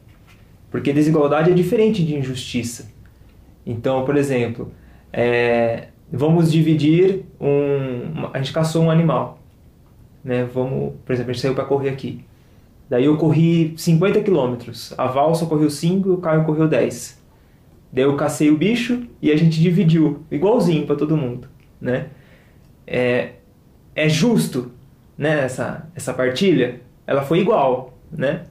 [0.71, 2.91] Porque desigualdade é diferente de injustiça.
[3.65, 4.71] Então, por exemplo,
[5.13, 8.28] é, vamos dividir um.
[8.34, 9.39] A gente caçou um animal.
[10.24, 10.43] Né?
[10.43, 12.24] Vamos, por exemplo, a gente saiu para correr aqui.
[12.89, 14.93] Daí eu corri 50 quilômetros.
[14.97, 17.22] A valsa correu 5 e o Caio correu 10.
[17.91, 21.47] Daí eu cacei o bicho e a gente dividiu, igualzinho para todo mundo.
[21.80, 22.08] Né?
[22.86, 23.34] É,
[23.95, 24.72] é justo
[25.18, 26.82] né, essa, essa partilha?
[27.08, 28.43] Ela foi igual, né?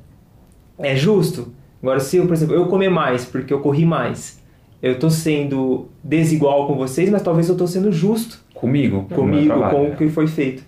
[0.79, 1.53] É justo?
[1.83, 4.43] Agora, se eu, por exemplo, eu comer mais porque eu corri mais,
[4.87, 9.76] eu tô sendo desigual com vocês, mas talvez eu tô sendo justo Comigo, comigo, trabalho,
[9.76, 9.95] com né?
[9.95, 10.62] o que foi feito.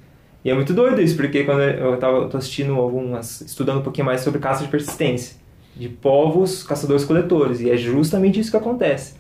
[0.44, 3.82] E é muito doido isso, porque quando eu tava eu tô assistindo algumas, estudando um
[3.82, 5.36] pouquinho mais sobre caça de persistência,
[5.76, 9.14] de povos caçadores-coletores, e é justamente isso que acontece.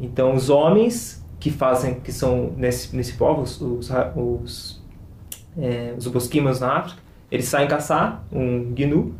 [0.00, 4.82] Então, os homens que fazem, que são nesse, nesse povo, os, os, os,
[5.58, 9.14] é, os bosquimas na África, eles saem caçar um gnu,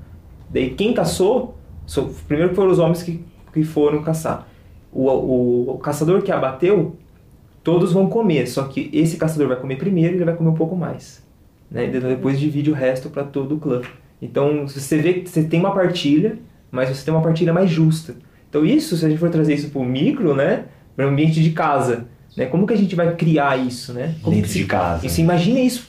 [0.48, 3.22] daí quem caçou, so- primeiro foram os homens que,
[3.52, 4.47] que foram caçar.
[5.00, 6.96] O, o, o caçador que abateu,
[7.62, 10.54] todos vão comer, só que esse caçador vai comer primeiro e ele vai comer um
[10.54, 11.22] pouco mais.
[11.70, 11.86] Né?
[11.86, 13.82] E depois divide o resto para todo o clã.
[14.20, 16.38] Então você vê que você tem uma partilha,
[16.70, 18.16] mas você tem uma partilha mais justa.
[18.48, 20.64] Então isso, se a gente for trazer isso para o micro, né?
[20.96, 22.46] para o ambiente de casa, né?
[22.46, 23.92] como que a gente vai criar isso?
[23.92, 24.16] Né?
[24.22, 25.06] Como Dentro se- de casa.
[25.06, 25.88] Isso, imagina isso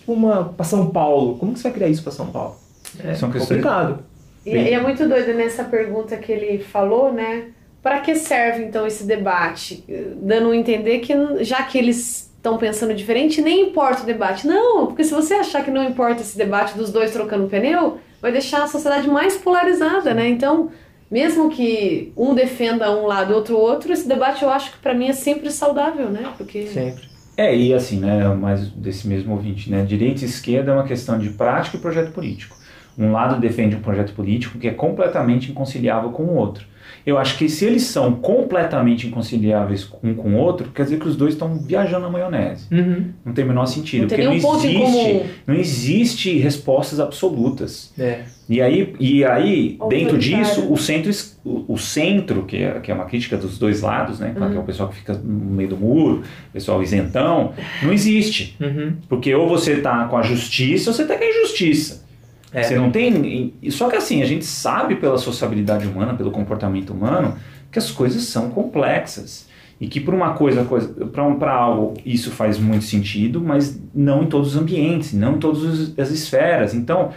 [0.56, 1.38] para São Paulo.
[1.38, 2.56] Como que você vai criar isso para São Paulo?
[3.04, 4.04] É São questões- complicado.
[4.46, 7.48] E, e é muito doido nessa pergunta que ele falou, né?
[7.82, 9.84] Para que serve então esse debate?
[10.18, 11.14] Dando a entender que
[11.44, 14.48] já que eles estão pensando diferente, nem importa o debate.
[14.48, 18.32] Não, porque se você achar que não importa esse debate dos dois trocando pneu, vai
[18.32, 20.28] deixar a sociedade mais polarizada, né?
[20.28, 20.72] Então,
[21.12, 24.94] mesmo que um defenda um lado e outro outro, esse debate eu acho que para
[24.94, 26.34] mim é sempre saudável, né?
[26.38, 27.10] Porque Sempre.
[27.36, 31.18] É, e assim, né, mais desse mesmo ouvinte, né, direita e esquerda é uma questão
[31.18, 32.58] de prática e projeto político.
[32.98, 36.66] Um lado defende um projeto político que é completamente inconciliável com o outro.
[37.06, 41.08] Eu acho que se eles são completamente inconciliáveis um com o outro, quer dizer que
[41.08, 42.68] os dois estão viajando na maionese.
[42.72, 43.06] Uhum.
[43.26, 45.26] Não tem o menor sentido, Não tem porque não existe, comum.
[45.48, 47.94] não existe respostas absolutas.
[47.98, 48.24] É.
[48.48, 51.12] E aí, e aí dentro disso, o centro,
[51.46, 54.34] o, o centro que, é, que é uma crítica dos dois lados, né?
[54.36, 54.52] Uhum.
[54.52, 58.56] Que é o pessoal que fica no meio do muro, o pessoal isentão, não existe.
[58.60, 58.94] Uhum.
[59.08, 62.09] Porque ou você tá com a justiça ou você tá com a injustiça.
[62.52, 62.64] É.
[62.64, 63.54] Você não tem.
[63.70, 67.36] Só que assim, a gente sabe pela sociabilidade humana, pelo comportamento humano,
[67.72, 69.48] que as coisas são complexas.
[69.82, 74.28] E que para uma coisa, coisa para algo isso faz muito sentido, mas não em
[74.28, 76.74] todos os ambientes, não em todas as esferas.
[76.74, 77.12] Então,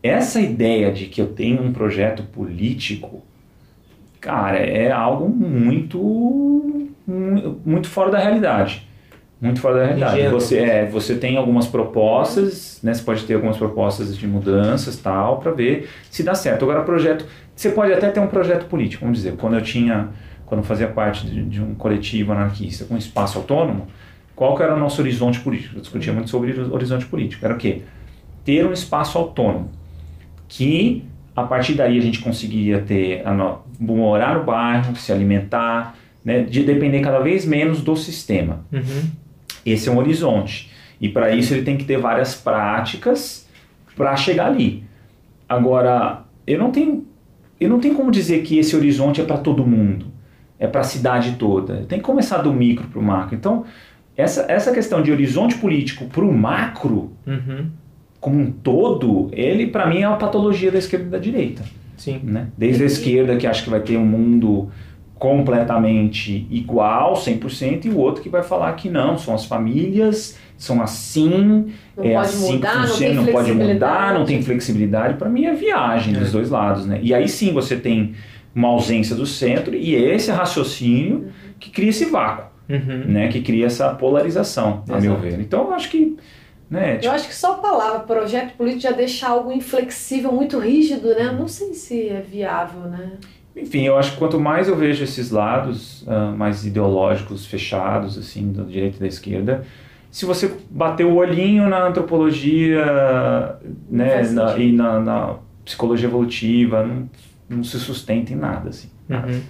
[0.00, 3.22] essa ideia de que eu tenho um projeto político,
[4.20, 5.98] cara, é algo muito,
[7.06, 8.86] mu- muito fora da realidade.
[9.42, 10.20] Muito fora da realidade.
[10.20, 10.40] Ingênuo.
[10.40, 12.94] Você, é, você tem algumas propostas, né?
[12.94, 16.64] Você pode ter algumas propostas de mudanças tal, para ver se dá certo.
[16.64, 17.26] Agora, projeto.
[17.54, 19.36] Você pode até ter um projeto político, vamos dizer.
[19.36, 20.08] Quando eu tinha.
[20.46, 23.86] Quando eu fazia parte de, de um coletivo anarquista com espaço autônomo,
[24.36, 25.76] qual que era o nosso horizonte político?
[25.76, 27.44] Eu discutia muito sobre horizonte político.
[27.44, 27.82] Era o quê?
[28.44, 29.70] ter um espaço autônomo,
[30.48, 33.22] que a partir daí a gente conseguiria ter,
[33.78, 38.64] morar no bairro, se alimentar, né, de depender cada vez menos do sistema.
[38.72, 39.10] Uhum.
[39.64, 40.70] Esse é um horizonte.
[41.00, 43.48] E para isso ele tem que ter várias práticas
[43.96, 44.84] para chegar ali.
[45.48, 47.06] Agora, eu não tenho
[47.60, 50.06] eu não tenho como dizer que esse horizonte é para todo mundo,
[50.58, 51.84] é para a cidade toda.
[51.88, 53.36] Tem que começar do micro para o macro.
[53.36, 53.64] Então,
[54.16, 57.70] essa, essa questão de horizonte político para o macro, Uhum.
[58.20, 61.62] como um todo, ele para mim é uma patologia da esquerda e da direita.
[61.96, 62.20] Sim.
[62.24, 62.48] Né?
[62.58, 64.70] Desde a esquerda que acha que vai ter um mundo
[65.22, 70.82] completamente igual, 100%, e o outro que vai falar que não, são as famílias, são
[70.82, 75.14] assim, Não é assim mudar, que não funciona, tem não, pode mudar, não tem flexibilidade.
[75.14, 76.18] Para mim é viagem É.
[76.18, 76.98] dos dois lados, né?
[77.00, 78.14] E aí sim você tem
[78.52, 81.28] uma ausência do centro e esse raciocínio
[81.60, 83.04] que cria esse vácuo, Uhum.
[83.06, 83.28] né?
[83.28, 85.20] Que cria essa polarização, a meu Exato.
[85.22, 85.40] ver.
[85.40, 86.16] Então eu acho que,
[86.68, 86.96] né?
[86.96, 91.10] Eu tipo, acho que só a palavra projeto político já deixa algo inflexível, muito rígido,
[91.10, 91.26] né?
[91.28, 93.12] Eu Não sei se é viável, né?
[93.56, 98.50] Enfim, eu acho que quanto mais eu vejo esses lados ah, mais ideológicos, fechados, assim,
[98.52, 99.64] da direita e da esquerda,
[100.10, 102.84] se você bater o olhinho na antropologia
[103.90, 105.34] né, na- e na, na
[105.64, 107.08] psicologia evolutiva, não,
[107.48, 108.88] não se sustenta em nada, assim.
[109.08, 109.40] Uhum.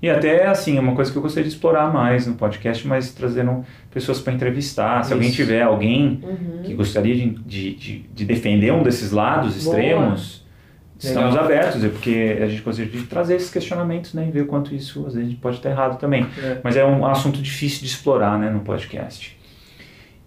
[0.00, 3.12] E até, assim, é uma coisa que eu gostaria de explorar mais no podcast, mas
[3.14, 5.04] trazendo pessoas para entrevistar.
[5.04, 5.36] Se alguém Isso.
[5.36, 6.62] tiver alguém Uhum.
[6.64, 9.76] que gostaria de, de, de, de defender um desses lados Boa.
[9.76, 10.41] extremos,
[11.02, 11.44] estamos Legal.
[11.44, 14.74] abertos, é porque a gente gostaria de trazer esses questionamentos, né, e ver o quanto
[14.74, 16.26] isso às vezes pode estar errado também.
[16.42, 16.58] É.
[16.62, 19.38] Mas é um assunto difícil de explorar, né, no podcast.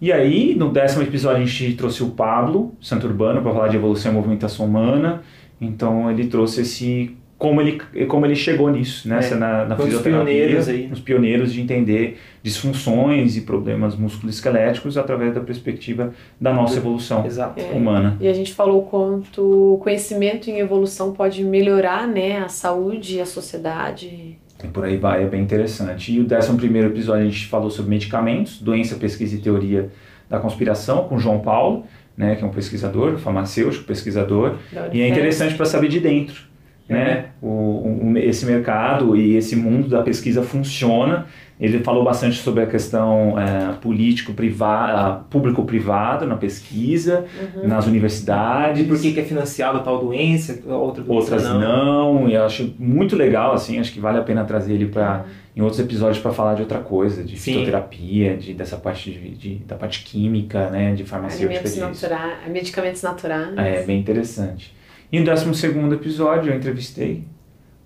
[0.00, 4.12] E aí, no décimo episódio, a gente trouxe o Pablo Santurbano para falar de evolução
[4.12, 5.22] e movimentação humana.
[5.58, 9.34] Então, ele trouxe esse como ele como ele chegou nisso, né, É.
[9.34, 10.88] na, na um fisioterapia, pioneiros aí.
[10.90, 17.60] os pioneiros de entender disfunções e problemas musculoesqueléticos através da perspectiva da nossa evolução Exato.
[17.60, 17.72] É.
[17.76, 18.16] humana.
[18.20, 23.16] E a gente falou o quanto o conhecimento em evolução pode melhorar, né, a saúde
[23.16, 24.38] e a sociedade.
[24.64, 26.12] E por aí vai, é bem interessante.
[26.12, 29.90] E o décimo primeiro episódio a gente falou sobre medicamentos, doença, pesquisa e teoria
[30.30, 31.84] da conspiração, com o João Paulo,
[32.16, 34.54] né, que é um pesquisador, farmacêutico, pesquisador.
[34.90, 36.44] E é interessante para saber de dentro,
[36.88, 37.26] né?
[37.42, 41.26] O, o- esse mercado e esse mundo da pesquisa funciona.
[41.58, 47.24] Ele falou bastante sobre a questão é, político-privado, público-privado na pesquisa,
[47.56, 47.66] Uhum.
[47.68, 48.86] nas E universidades.
[48.86, 52.28] por que, que é financiado tal doença, outra doença Outras não.
[52.28, 55.24] e eu acho muito legal, assim, acho que vale a pena trazer ele para
[55.56, 57.52] em outros episódios para falar de outra coisa, de Sim.
[57.54, 63.02] fitoterapia, de, dessa parte de, de- da parte química, né, de farmacêutica Alimentos naturais, medicamentos
[63.02, 63.56] naturais.
[63.56, 64.75] É, bem interessante.
[65.12, 67.24] E no 12 episódio eu entrevistei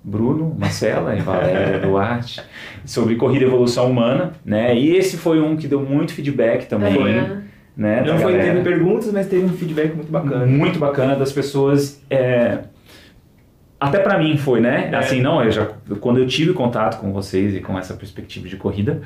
[0.03, 2.41] Bruno, Marcela e Valéria Duarte
[2.85, 4.75] sobre corrida e evolução humana, né?
[4.77, 7.43] E esse foi um que deu muito feedback também, Aham.
[7.77, 8.03] né?
[8.03, 8.53] da Não foi, galera.
[8.55, 10.47] teve perguntas, mas teve um feedback muito bacana.
[10.47, 12.03] Muito bacana das pessoas.
[12.11, 12.61] é,
[13.79, 14.89] Até pra mim foi, né?
[14.93, 14.97] É.
[14.97, 15.67] Assim, não, eu já
[16.01, 19.03] quando eu tive contato com vocês e com essa perspectiva de corrida,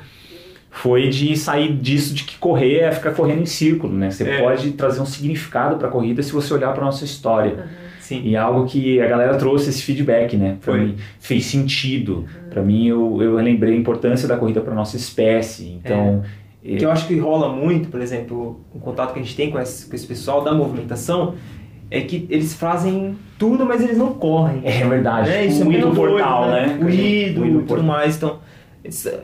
[0.71, 4.11] foi de sair disso de que correr é ficar correndo em círculo, né?
[4.11, 4.41] Você É.
[4.41, 7.65] pode trazer um significado pra corrida se você olhar pra nossa história.
[8.05, 8.21] Sim.
[8.23, 10.57] E é algo que a galera trouxe esse feedback, né?
[10.61, 10.85] Pra Foi.
[10.85, 12.25] mim fez sentido.
[12.51, 15.71] Pra mim eu, eu lembrei a importância da corrida pra nossa espécie.
[15.83, 16.21] Então,
[16.63, 19.59] que eu acho que rola muito, por exemplo, o contato que a gente tem com
[19.59, 21.33] esse, com esse pessoal da movimentação,
[21.89, 24.61] é que eles fazem tudo, mas eles não correm.
[24.63, 25.27] é verdade.
[25.29, 25.41] né?
[25.41, 26.77] o Isso é I muito do portal, né?
[26.79, 27.85] O do O I do e tudo portal.
[27.87, 28.17] mais.
[28.17, 28.39] Então,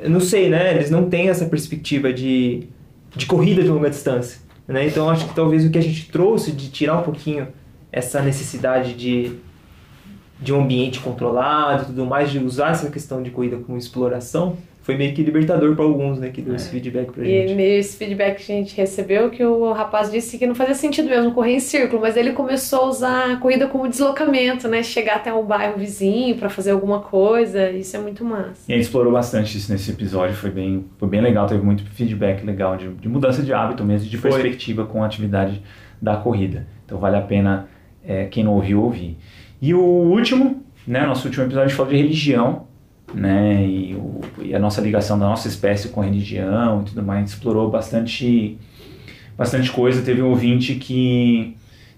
[0.01, 0.73] eu não sei, né?
[0.73, 2.63] Eles não têm essa perspectiva de,
[3.15, 4.41] de corrida de longa distância.
[4.67, 4.87] Né?
[4.87, 7.47] Então, acho que talvez o que a gente trouxe de tirar um pouquinho
[7.91, 9.33] essa necessidade de,
[10.39, 14.57] de um ambiente controlado e tudo mais, de usar essa questão de corrida como exploração,
[14.83, 16.29] foi meio que libertador para alguns, né?
[16.29, 17.53] Que deu esse feedback pra E gente.
[17.53, 21.07] meio esse feedback que a gente recebeu, que o rapaz disse que não fazia sentido
[21.07, 24.81] mesmo correr em círculo, mas ele começou a usar a corrida como deslocamento, né?
[24.81, 28.63] Chegar até um bairro vizinho para fazer alguma coisa, isso é muito massa.
[28.67, 31.83] E a gente explorou bastante isso nesse episódio, foi bem, foi bem legal, teve muito
[31.91, 34.31] feedback legal de, de mudança de hábito mesmo, de Foi.
[34.31, 35.61] perspectiva com a atividade
[36.01, 36.65] da corrida.
[36.87, 37.69] Então vale a pena
[38.05, 39.17] é, quem não ouviu ouvir.
[39.61, 42.63] E o último, né, nosso último episódio a gente falou de religião,
[43.13, 47.03] né, e, o- e a nossa ligação da nossa espécie com a religião e tudo
[47.03, 48.57] mais, a gente explorou bastante,
[49.37, 50.01] bastante coisa.
[50.01, 51.55] Teve um ouvinte que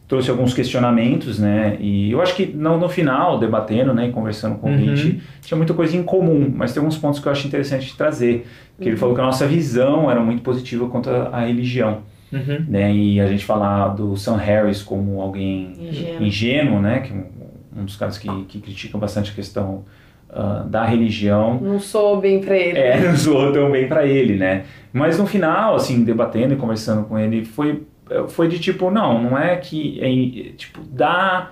[0.08, 4.56] trouxe alguns questionamentos, né, e eu acho que no, no final, debatendo, né, e conversando
[4.58, 4.80] com o Uhum.
[4.80, 7.96] ouvinte, tinha muita coisa em comum, mas tem alguns pontos que eu acho interessante de
[7.96, 8.46] trazer.
[8.82, 12.00] Que ele falou que a nossa visão era muito positiva quanto à religião,
[12.34, 12.66] Uhum.
[12.68, 12.94] né?
[12.94, 16.24] E a gente falar do Sam Harris como alguém Ingênuo.
[16.24, 17.00] ingênuo, né?
[17.00, 19.86] Que é um, um dos caras que, que criticam bastante a questão
[20.30, 21.60] ah, da religião.
[21.62, 22.80] Não sou bem pra ele.
[22.80, 24.66] É, não soou tão bem para ele, né?
[24.92, 27.84] Mas no final, assim, debatendo e conversando com ele, foi
[28.28, 31.52] foi de tipo, não, não é que é, tipo, dá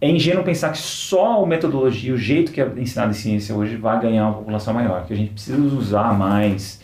[0.00, 3.76] é ingênuo pensar que só a metodologia, o jeito que é ensinado em ciência hoje
[3.76, 6.77] vai ganhar uma população maior, que a gente precisa usar mais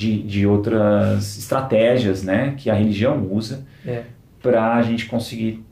[0.00, 4.02] de, de outras estratégias, né, que a religião usa É.
[4.42, 5.62] para a gente conseguir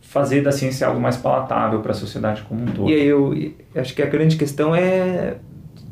[0.00, 2.88] fazer da ciência algo mais palatável para a sociedade como um todo.
[2.90, 3.34] E aí eu
[3.76, 5.36] acho que a grande questão é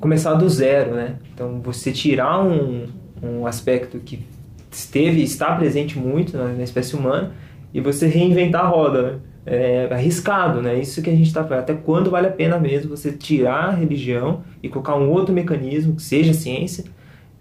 [0.01, 1.17] começar do zero, né?
[1.35, 2.87] Então você tirar um,
[3.23, 4.25] um aspecto que
[4.71, 7.33] esteve está presente muito na, na espécie humana
[7.75, 9.19] e você reinventar a roda, né?
[9.45, 10.79] É arriscado, né?
[10.79, 11.61] Isso que a gente está falando.
[11.65, 15.97] Até quando vale a pena mesmo você tirar a religião e colocar um outro mecanismo,
[15.97, 16.85] que seja a ciência,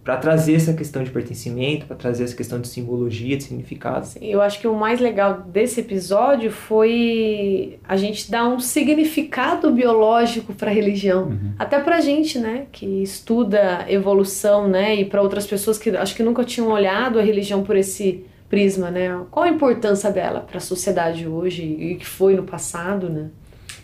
[0.04, 4.08] para trazer essa questão de pertencimento, para trazer essa questão de simbologia, de significado.
[4.20, 10.54] Eu acho que o mais legal desse episódio foi a gente dar um significado biológico
[10.54, 11.26] para a religião.
[11.26, 11.54] Uhum.
[11.60, 16.24] Até pra gente, né, que estuda evolução, né, e para outras pessoas que acho que
[16.24, 19.18] nunca tinham olhado a religião por esse prisma, né?
[19.32, 23.30] Qual a importância dela para a sociedade hoje e que foi no passado, né?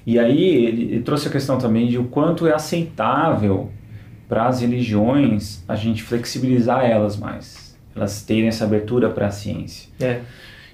[0.06, 3.70] E aí ele, ele trouxe a questão também de o quanto é aceitável
[4.28, 9.90] para as religiões a gente flexibilizar elas mais, elas terem essa abertura para a ciência.
[10.00, 10.20] É.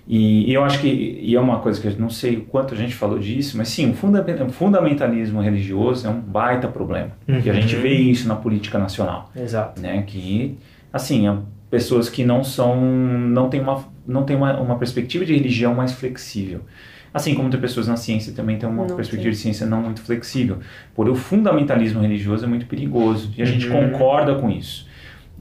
[0.06, 0.88] E, e eu acho que
[1.22, 3.70] e é uma coisa que eu não sei o quanto a gente falou disso, mas
[3.70, 7.12] sim, o funda- fundamentalismo religioso é um baita problema.
[7.28, 7.82] E a gente Uhum.
[7.82, 9.80] vê isso na política nacional, Exato.
[9.82, 10.04] né?
[10.06, 10.58] Que
[10.92, 11.26] assim,
[11.70, 15.94] pessoas que não são não têm uma não tem uma, uma perspectiva de religião mais
[15.94, 16.60] flexível.
[17.14, 19.32] Assim como tem pessoas na ciência também têm uma Não perspectiva tem.
[19.32, 20.58] de ciência não muito flexível.
[20.96, 23.92] Porém, o fundamentalismo religioso é muito perigoso e a gente Uhum.
[23.92, 24.88] concorda com isso.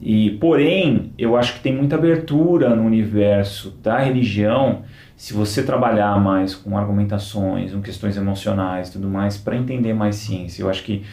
[0.01, 4.81] E, porém, eu acho que tem muita abertura no universo da religião
[5.15, 10.17] se você trabalhar mais com argumentações, com questões emocionais e tudo mais, para entender mais
[10.17, 10.61] ciência.
[10.61, 11.03] Eu acho que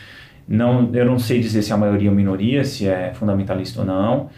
[0.49, 3.87] não, eu não sei dizer se é a maioria ou minoria, se é fundamentalista ou
[3.87, 4.29] não,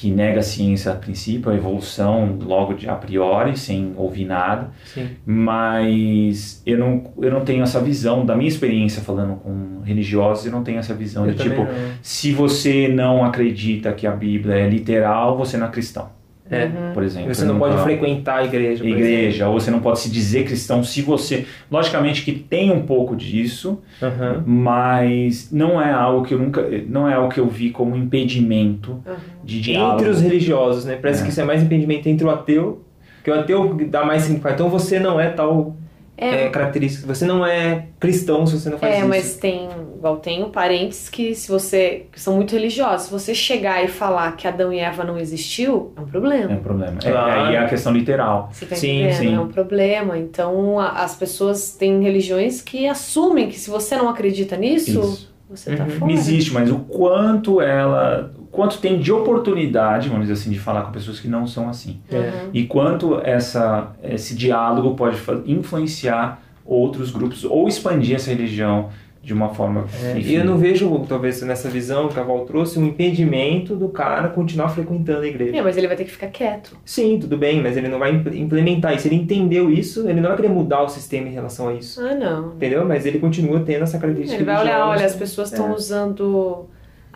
[0.00, 4.70] que nega a ciência a princípio, a evolução logo de a priori, sem ouvir nada
[4.84, 5.08] Sim.
[5.26, 10.52] mas eu não, eu não tenho essa visão, da minha experiência falando com religiosos, eu
[10.52, 11.68] não tenho essa visão Eu de tipo, não.
[12.00, 16.10] se você não acredita que a Bíblia é literal, você não é cristão,
[16.50, 16.64] É.
[16.64, 16.92] Uhum.
[16.94, 17.34] por exemplo.
[17.34, 18.82] Você não pode Nunca- frequentar a igreja.
[18.82, 21.44] por igreja, ou você não pode se dizer cristão se você...
[21.70, 23.80] Logicamente que tem um pouco disso.
[24.02, 24.42] Aham.
[24.46, 26.66] mas não é algo que eu nunca...
[26.88, 29.14] Não é algo que eu vi como impedimento Uhum.
[29.44, 29.94] de diálogo.
[30.00, 30.96] Entre os religiosos, né?
[31.00, 31.24] Parece É.
[31.24, 32.82] que isso é mais impedimento entre o ateu,
[33.24, 34.54] que o ateu dá mais significado.
[34.54, 35.76] Então você não é tal
[36.20, 37.06] É, é, característica.
[37.06, 39.08] Você não é cristão se você não faz É, isso.
[39.08, 43.84] mas tem, igual tenho parentes que se você, que são muito religiosos, se você chegar
[43.84, 46.52] e falar que Adão e Eva não existiu, é um É problema.
[46.54, 46.98] um problema.
[47.04, 47.30] É, Claro.
[47.46, 48.48] aí é a questão literal.
[48.52, 49.34] Você tá Sim, sim.
[49.34, 50.18] É um problema.
[50.18, 55.32] Então, a- as pessoas têm religiões que assumem que se você não acredita nisso, Isso.
[55.48, 55.90] você tá Uhum.
[55.90, 56.00] fora.
[56.06, 60.82] Não existe, mas o quanto ela, quanto tem de oportunidade, vamos dizer assim, de falar
[60.82, 62.00] com pessoas que não são assim.
[62.10, 62.16] É.
[62.16, 62.50] Uhum.
[62.52, 68.88] E quanto essa, esse diálogo pode influenciar outros grupos ou expandir essa religião
[69.22, 69.84] de uma forma.
[70.02, 73.88] É, e eu não vejo, talvez, nessa visão que a Val trouxe, um impedimento do
[73.88, 75.56] cara continuar frequentando a igreja.
[75.56, 76.76] É, mas ele vai ter que ficar quieto.
[76.84, 79.06] Sim, tudo bem, mas ele não vai imp- implementar isso.
[79.08, 82.00] Ele entendeu isso, ele não vai querer mudar o sistema em relação a isso.
[82.00, 82.52] Ah, não.
[82.54, 82.86] Entendeu?
[82.86, 85.74] Mas ele continua tendo essa característica Ele vai olhar, olha, as pessoas estão É.
[85.74, 86.66] usando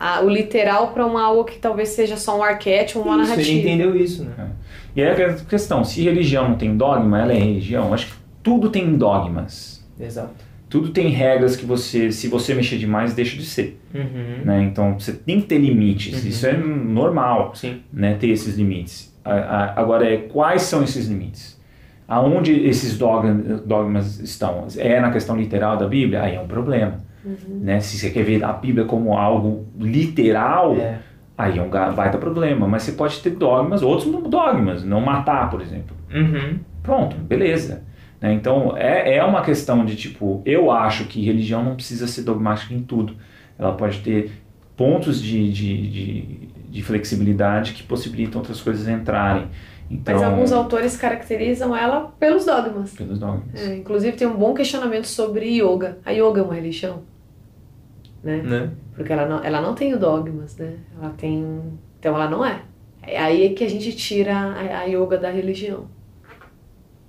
[0.03, 3.29] a- o literal para uma algo que talvez seja só um arquétipo, uma Isso, ele
[3.29, 3.59] narrativa.
[3.59, 4.47] entendeu isso, né?
[4.95, 7.93] E aí a questão, se religião não tem dogma, ela é religião.
[7.93, 9.83] Acho que tudo tem dogmas.
[9.99, 10.33] Exato.
[10.69, 13.79] Tudo tem regras que você, se você mexer demais, deixa de ser.
[13.93, 14.43] Uhum.
[14.43, 14.63] Né?
[14.63, 16.21] Então você tem que ter limites.
[16.23, 16.29] Uhum.
[16.29, 17.51] Isso é normal.
[17.55, 17.81] Sim.
[17.91, 19.13] né, ter esses limites.
[19.23, 21.59] A- a- Agora, é, quais são esses limites?
[22.07, 23.33] Aonde esses dogma-
[23.65, 24.67] dogmas estão?
[24.77, 26.21] É na questão literal da Bíblia?
[26.23, 27.01] Aí é um problema.
[27.25, 27.79] Né?
[27.79, 30.99] Se você quer ver a Bíblia como algo literal, É.
[31.37, 32.67] aí é um baita problema.
[32.67, 35.95] Mas você pode ter dogmas, outros dogmas, não matar, por exemplo.
[36.13, 36.59] Uhum.
[36.81, 37.83] Pronto, beleza.
[38.21, 38.33] Né?
[38.33, 42.73] Então, é, é uma questão de tipo, eu acho que religião não precisa ser dogmática
[42.73, 43.15] em tudo.
[43.57, 44.31] Ela pode ter
[44.75, 46.21] pontos de, de, de,
[46.69, 49.47] de flexibilidade que possibilitam outras coisas entrarem.
[49.91, 52.93] Então, Mas alguns autores caracterizam ela pelos dogmas.
[52.93, 53.43] pelos dogmas.
[53.53, 55.99] É, inclusive tem um bom questionamento sobre yoga.
[56.05, 57.01] A yoga é uma religião?
[58.23, 58.37] Né?
[58.37, 58.71] Né?
[58.95, 60.77] Porque ela não, ela não tem dogmas, né?
[60.97, 61.61] Ela tem.
[61.99, 62.61] Então ela não é.
[63.01, 65.87] É aí que a gente tira a, a yoga da religião.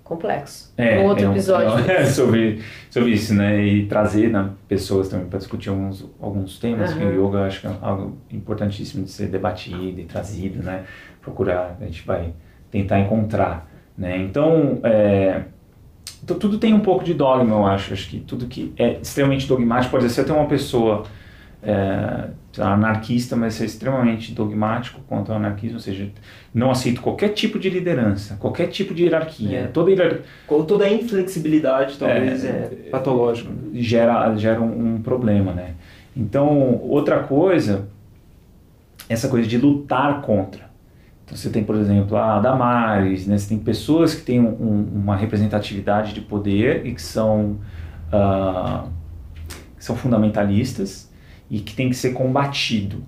[0.02, 0.74] Complexo.
[0.78, 1.78] um outro é episódio.
[1.90, 2.60] é sobre,
[2.90, 3.64] sobre isso, né?
[3.64, 7.10] E trazer né, pessoas também para discutir alguns, alguns temas, que Aham.
[7.10, 10.84] o yoga eu acho que é algo importantíssimo de ser debatido e trazido, né?
[11.22, 12.34] Procurar, a gente vai
[12.70, 14.18] tentar encontrar, né?
[14.18, 15.44] Então, é,
[16.22, 17.92] então, tudo tem um pouco de dogma, eu acho.
[17.92, 21.05] Acho que tudo que é extremamente dogmático pode ser até uma pessoa
[21.62, 22.28] é,
[22.59, 26.09] anarquista, mas ser extremamente dogmático quanto ao anarquismo, ou seja,
[26.52, 29.59] não aceito qualquer tipo de liderança, qualquer tipo de hierarquia.
[29.61, 29.66] É.
[29.66, 33.50] Toda hierarquia Toda a inflexibilidade talvez é, É, patológica.
[33.74, 35.74] gera, gera um, um problema, né?
[36.16, 37.88] Então, outra coisa,
[39.09, 40.72] essa coisa de lutar contra.
[41.25, 43.39] Então, você tem, por exemplo, a Damares, né?
[43.39, 47.59] Você tem pessoas que têm um- um- uma representatividade de poder e que são,
[48.12, 48.85] ah,
[49.77, 51.11] que são fundamentalistas
[51.51, 53.05] e que tem que ser combatido.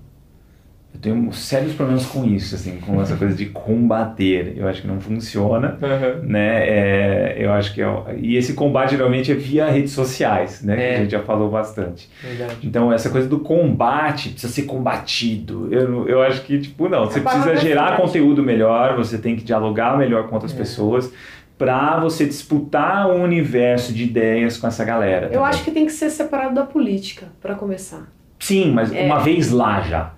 [0.93, 4.53] Eu tenho sérios problemas com isso, assim, com essa coisa de combater.
[4.57, 5.77] Eu acho que não funciona
[6.23, 6.67] né?
[6.67, 10.75] É, eu acho que é, e esse combate geralmente é via redes sociais, né?
[10.75, 10.95] Que É.
[10.95, 12.09] a gente já falou bastante.
[12.21, 12.55] Verdade.
[12.63, 15.67] Então essa coisa do combate precisa ser combatido.
[15.71, 19.43] Eu, eu acho que tipo não, você precisa é gerar conteúdo melhor, você tem que
[19.43, 20.57] dialogar melhor com outras É.
[20.57, 21.11] pessoas
[21.59, 25.25] para você disputar um universo de ideias com essa galera.
[25.27, 25.45] Eu também.
[25.47, 28.07] acho que tem que ser separado da política, para começar.
[28.39, 29.03] sim, mas É.
[29.03, 30.11] uma vez lá já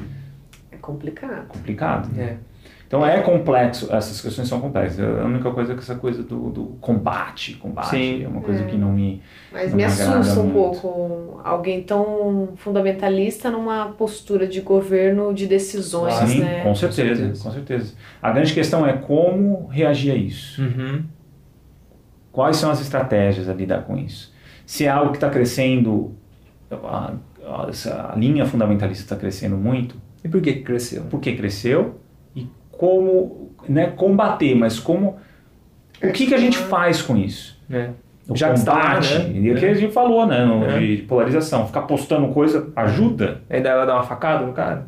[0.91, 1.47] Complicado.
[1.47, 2.09] complicado.
[2.19, 2.37] É.
[2.87, 4.99] Então é complexo, essas questões são complexas.
[4.99, 8.23] A única coisa é que essa coisa do, do combate, combate Sim.
[8.23, 8.65] é uma coisa É.
[8.65, 9.21] que não me
[9.51, 10.81] Mas Não me assusta um muito.
[10.81, 16.63] pouco alguém tão fundamentalista numa postura de governo de decisões, Sim, né?
[16.63, 17.43] com certeza, certeza.
[17.43, 17.93] com certeza.
[18.19, 20.59] A grande questão é como reagir a isso.
[20.59, 21.03] Uhum.
[22.31, 24.33] Quais são as estratégias a lidar com isso?
[24.65, 26.15] Se é algo que está crescendo,
[26.71, 27.13] a,
[27.45, 31.03] a- essa linha fundamentalista está crescendo muito, E por que cresceu?
[31.03, 31.99] por que cresceu
[32.35, 35.17] e como né, combater, mas como.
[36.03, 37.59] O que, que a gente faz com isso?
[37.69, 37.89] É.
[38.27, 39.31] O Já está lá, combate, né?
[39.39, 40.45] e é o que a gente falou, né?
[40.45, 40.79] no- É.
[40.79, 41.65] De polarização.
[41.65, 44.87] Ficar postando coisa ajuda, Aí daí ela dá uma facada no cara?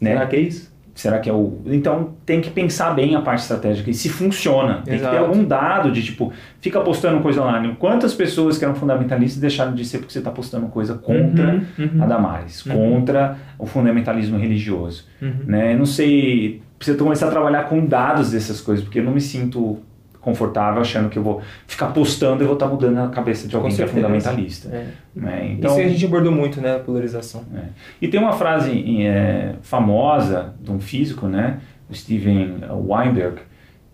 [0.00, 0.12] né?
[0.12, 0.75] Será que é isso?
[0.96, 1.60] Será que é o.
[1.66, 4.76] Então tem que pensar bem a parte estratégica e se funciona.
[4.76, 5.16] Tem que ter Exato.
[5.18, 7.76] algum dado de tipo, fica postando coisa online.
[7.78, 11.90] Quantas pessoas que eram fundamentalistas deixaram de ser porque você está postando coisa contra Uhum,
[11.96, 12.02] uhum.
[12.02, 12.72] a Damares, Uhum.
[12.94, 15.04] contra o fundamentalismo religioso?
[15.20, 15.34] Uhum.
[15.46, 15.74] Né?
[15.74, 16.62] Eu não sei.
[16.78, 19.78] Precisa começar a trabalhar com dados dessas coisas, porque eu não me sinto
[20.26, 23.72] confortável achando que eu vou ficar postando e vou estar mudando a cabeça de alguém
[23.72, 24.68] que é fundamentalista.
[24.74, 24.88] É.
[25.14, 25.52] Né?
[25.52, 26.74] Então, Isso a gente abordou muito, né?
[26.74, 27.44] A polarização.
[27.54, 27.66] é.
[28.02, 28.72] E tem uma frase
[29.06, 33.36] é, famosa de um físico, né, o Steven Weinberg,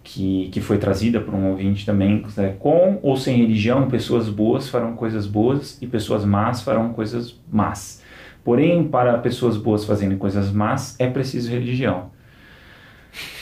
[0.03, 4.31] que, que foi trazida por um ouvinte também, que é, com ou sem religião, pessoas
[4.31, 8.03] boas farão coisas boas e pessoas más farão coisas más.
[8.43, 12.11] Porém, para pessoas boas fazerem coisas más, é preciso religião.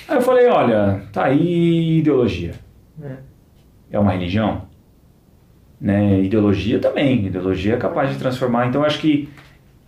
[0.09, 2.55] Aí eu falei, olha, tá aí ideologia.
[3.03, 3.17] É.
[3.93, 4.63] É uma religião?
[5.81, 6.21] Né?
[6.21, 7.27] Ideologia também.
[7.27, 8.67] Ideologia é capaz de transformar.
[8.67, 9.29] Então, acho que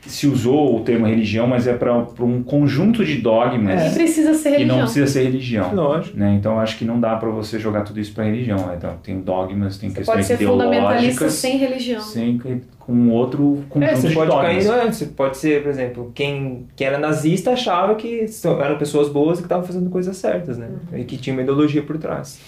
[0.04, 4.42] se usou o termo religião, mas é para um conjunto de dogmas E precisa ser
[4.50, 4.76] que religião.
[4.78, 5.72] não precisa ser religião.
[5.72, 6.18] Lógico.
[6.18, 6.34] Né?
[6.36, 8.58] Então, acho que não dá para você jogar tudo isso para religião.
[8.66, 8.74] né?
[8.76, 12.00] Então, tem dogmas, tem Você questões pode ser fundamentalista sem religião.
[12.00, 12.40] sem,
[12.80, 14.66] com outro conjunto É, você de pode dogmas.
[14.98, 15.08] cair.
[15.10, 18.26] Pode ser, por exemplo, quem, quem era nazista achava que
[18.60, 20.68] eram pessoas boas e que estavam fazendo coisas certas, né?
[20.94, 22.40] E que tinha uma ideologia por trás.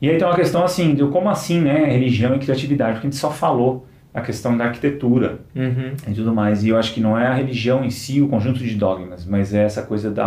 [0.00, 3.10] E aí tem uma questão assim, de como assim, né, religião e criatividade, porque a
[3.10, 5.92] gente só falou a questão da arquitetura Uhum.
[6.08, 8.60] e tudo mais, e eu acho que não é a religião em si, o conjunto
[8.60, 10.24] de dogmas, mas é essa coisa da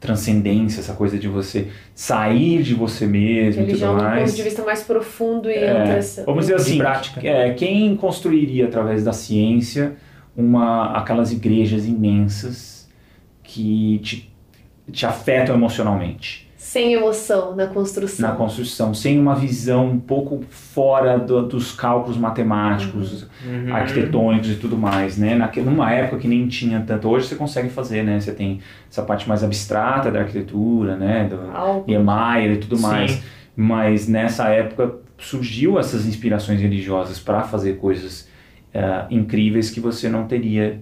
[0.00, 4.36] autotranscendência, essa coisa de você sair de você mesmo e Religião tudo do ponto mais.
[4.36, 7.20] de vista mais profundo e É, vamos dizer assim, prática.
[7.26, 9.94] é, quem construiria através da ciência
[10.36, 12.88] uma, aquelas igrejas imensas
[13.42, 14.32] que te,
[14.90, 16.45] te afetam emocionalmente?
[16.56, 18.28] Sem emoção na construção.
[18.30, 23.74] na construção, sem uma visão um pouco fora do- dos cálculos matemáticos, Uhum.
[23.74, 25.34] arquitetônicos e tudo mais, né?
[25.34, 28.18] Naque, numa época que nem tinha tanto, hoje você consegue fazer, né?
[28.18, 31.24] Você tem essa parte mais abstrata da arquitetura, né?
[31.28, 31.84] Do Algo.
[31.86, 32.82] Niemeyer e tudo Sim.
[32.82, 33.22] mais,
[33.54, 38.28] mas nessa época surgiu essas inspirações religiosas para fazer coisas
[38.74, 40.80] eh, incríveis que você não teria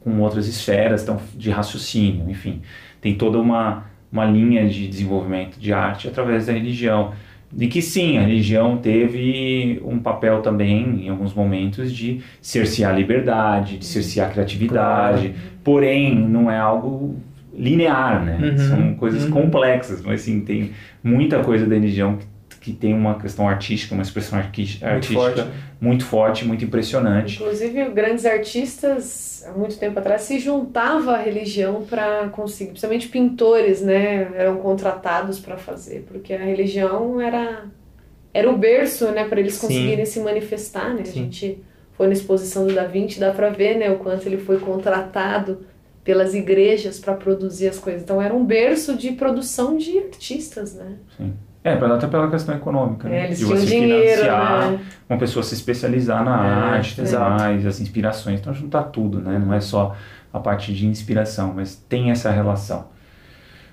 [0.00, 2.60] com outras esferas tão, de raciocínio, enfim,
[3.00, 7.12] tem toda uma uma linha de desenvolvimento de arte através da religião.
[7.58, 12.96] E que sim, a religião teve um papel também, em alguns momentos, de cercear a
[12.96, 15.34] liberdade, de cercear a criatividade,
[15.64, 17.16] porém não é algo
[17.52, 18.38] linear, né?
[18.52, 18.58] Uhum.
[18.58, 19.30] São coisas Uhum.
[19.32, 20.70] complexas, mas sim, tem
[21.02, 22.24] muita coisa da religião que,
[22.60, 25.14] que tem uma questão artística, uma expressão arqui- Muito artística
[25.44, 25.48] forte.
[25.80, 27.36] muito forte, muito impressionante.
[27.40, 33.80] Inclusive, grandes artistas, há muito tempo atrás, se juntavam à religião para conseguir, principalmente pintores,
[33.80, 37.64] né, eram contratados para fazer, porque a religião era
[38.32, 39.66] era o berço, né, para eles Sim.
[39.66, 41.00] conseguirem se manifestar, né?
[41.02, 41.12] A Sim.
[41.24, 41.58] gente
[41.96, 45.66] foi na exposição do Da Vinci, dá para ver, né, o quanto ele foi contratado
[46.04, 48.02] pelas igrejas para produzir as coisas.
[48.02, 50.92] Então era um berço de produção de artistas, né?
[51.16, 51.32] Sim.
[51.62, 53.24] É, até pela questão econômica, É, né?
[53.26, 54.80] eles de tinham você dinheiro, financiar né?
[55.08, 58.40] uma pessoa se especializar na É, arte, mais, as inspirações.
[58.40, 59.38] Então juntar tudo, né?
[59.38, 59.94] Não é só
[60.32, 62.86] a parte de inspiração, mas tem essa relação.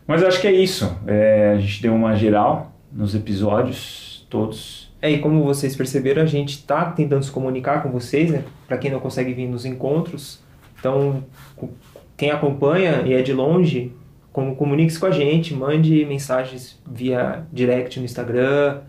[0.06, 0.98] Mas eu acho que é isso.
[1.06, 4.92] É, a gente deu uma geral nos episódios todos.
[5.02, 8.44] É, e como vocês perceberam, a gente está tentando se comunicar com vocês, né?
[8.68, 10.42] Para quem não consegue vir nos encontros.
[10.80, 11.24] Então,
[12.16, 13.94] quem acompanha e é de longe,
[14.38, 18.82] como comunique-se com a gente, mande mensagens via direct no Instagram,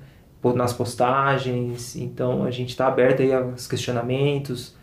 [0.54, 1.96] nas postagens.
[1.96, 4.76] Então, a gente está aberto aí aos questionamentos,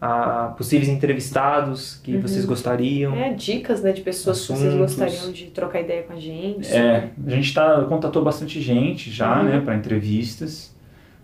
[0.00, 3.14] a possíveis entrevistados que vocês gostariam.
[3.14, 4.96] É, dicas, né, de pessoas que vocês Assuntos.
[4.96, 6.66] gostariam de trocar ideia com a gente.
[6.68, 9.44] É, a gente tá, contatou bastante gente já, Uhum.
[9.44, 10.76] né, para entrevistas.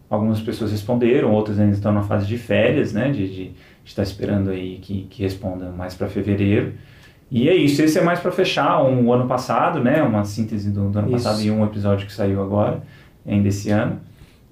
[0.09, 3.55] Algumas pessoas responderam, outras ainda estão na fase de férias, né, de de
[3.85, 6.75] estar esperando aí que, que respondam mais para fevereiro.
[7.31, 10.71] E é isso, esse é mais para fechar um, o ano passado, né, uma síntese
[10.71, 11.25] do, do ano Isso.
[11.25, 12.83] passado e um episódio que saiu agora,
[13.27, 13.99] ainda esse ano.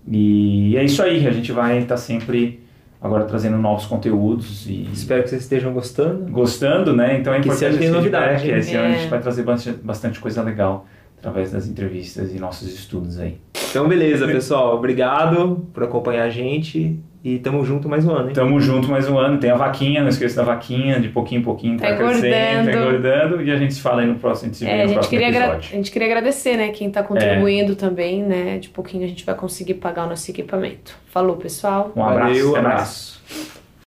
[0.09, 2.61] E é isso aí, a gente vai estar sempre
[3.01, 6.31] agora trazendo novos conteúdos e Espero que vocês estejam gostando.
[6.31, 7.19] gostando, né?
[7.19, 8.59] Então é Que esse importante ano tem esse novidade, hein?
[8.59, 9.09] Esse ano a gente É.
[9.09, 10.87] vai trazer bastante, bastante coisa legal
[11.23, 13.37] através das entrevistas e nossos estudos aí.
[13.71, 14.75] Então, beleza, pessoal.
[14.75, 18.35] Obrigado por acompanhar a gente e tamo junto mais um ano, hein?
[18.35, 19.39] Tamo junto mais um ano.
[19.39, 22.77] Tem a vaquinha, não esqueça da vaquinha, de pouquinho em pouquinho tá, Tá crescendo, tá
[22.77, 23.41] engordando.
[23.41, 24.95] E a gente se fala aí no próximo, a gente se vê É, a gente,
[24.95, 25.71] próximo queria episódio.
[25.71, 25.73] É.
[25.73, 29.37] a gente queria agradecer, né, quem tá contribuindo também, né, de pouquinho a gente vai
[29.37, 30.99] conseguir pagar o nosso equipamento.
[31.07, 31.93] Falou, pessoal.
[31.95, 32.59] Um abraço, Valeu, mais.
[32.59, 33.62] abraço.